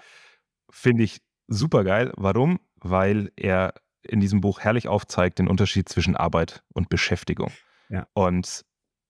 [0.69, 2.11] Finde ich super geil.
[2.15, 2.59] Warum?
[2.79, 3.73] Weil er
[4.03, 7.51] in diesem Buch herrlich aufzeigt den Unterschied zwischen Arbeit und Beschäftigung.
[7.89, 8.07] Ja.
[8.13, 8.65] Und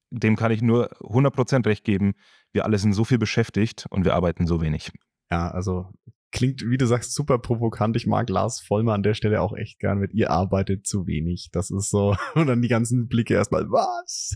[0.09, 2.15] dem kann ich nur 100% recht geben.
[2.51, 4.91] Wir alle sind so viel beschäftigt und wir arbeiten so wenig.
[5.29, 5.91] Ja, also
[6.31, 7.95] klingt, wie du sagst, super provokant.
[7.95, 11.49] Ich mag Lars Vollmer an der Stelle auch echt gern mit ihr arbeitet zu wenig.
[11.51, 12.15] Das ist so.
[12.35, 14.35] Und dann die ganzen Blicke erstmal, was?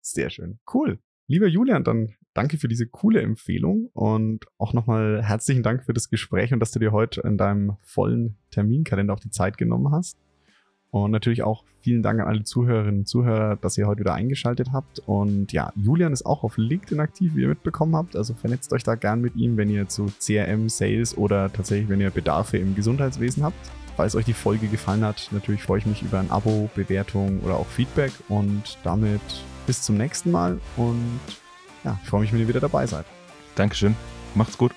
[0.00, 0.58] Sehr schön.
[0.72, 1.00] Cool.
[1.28, 6.08] Lieber Julian, dann danke für diese coole Empfehlung und auch nochmal herzlichen Dank für das
[6.08, 10.18] Gespräch und dass du dir heute in deinem vollen Terminkalender auch die Zeit genommen hast.
[10.92, 14.72] Und natürlich auch vielen Dank an alle Zuhörerinnen und Zuhörer, dass ihr heute wieder eingeschaltet
[14.72, 14.98] habt.
[14.98, 18.14] Und ja, Julian ist auch auf LinkedIn aktiv, wie ihr mitbekommen habt.
[18.14, 22.02] Also vernetzt euch da gern mit ihm, wenn ihr zu CRM, Sales oder tatsächlich, wenn
[22.02, 23.56] ihr Bedarfe im Gesundheitswesen habt.
[23.96, 27.56] Falls euch die Folge gefallen hat, natürlich freue ich mich über ein Abo, Bewertung oder
[27.56, 28.12] auch Feedback.
[28.28, 29.22] Und damit
[29.66, 30.60] bis zum nächsten Mal.
[30.76, 31.20] Und
[31.84, 33.06] ja, ich freue mich, wenn ihr wieder dabei seid.
[33.54, 33.96] Dankeschön.
[34.34, 34.72] Macht's gut.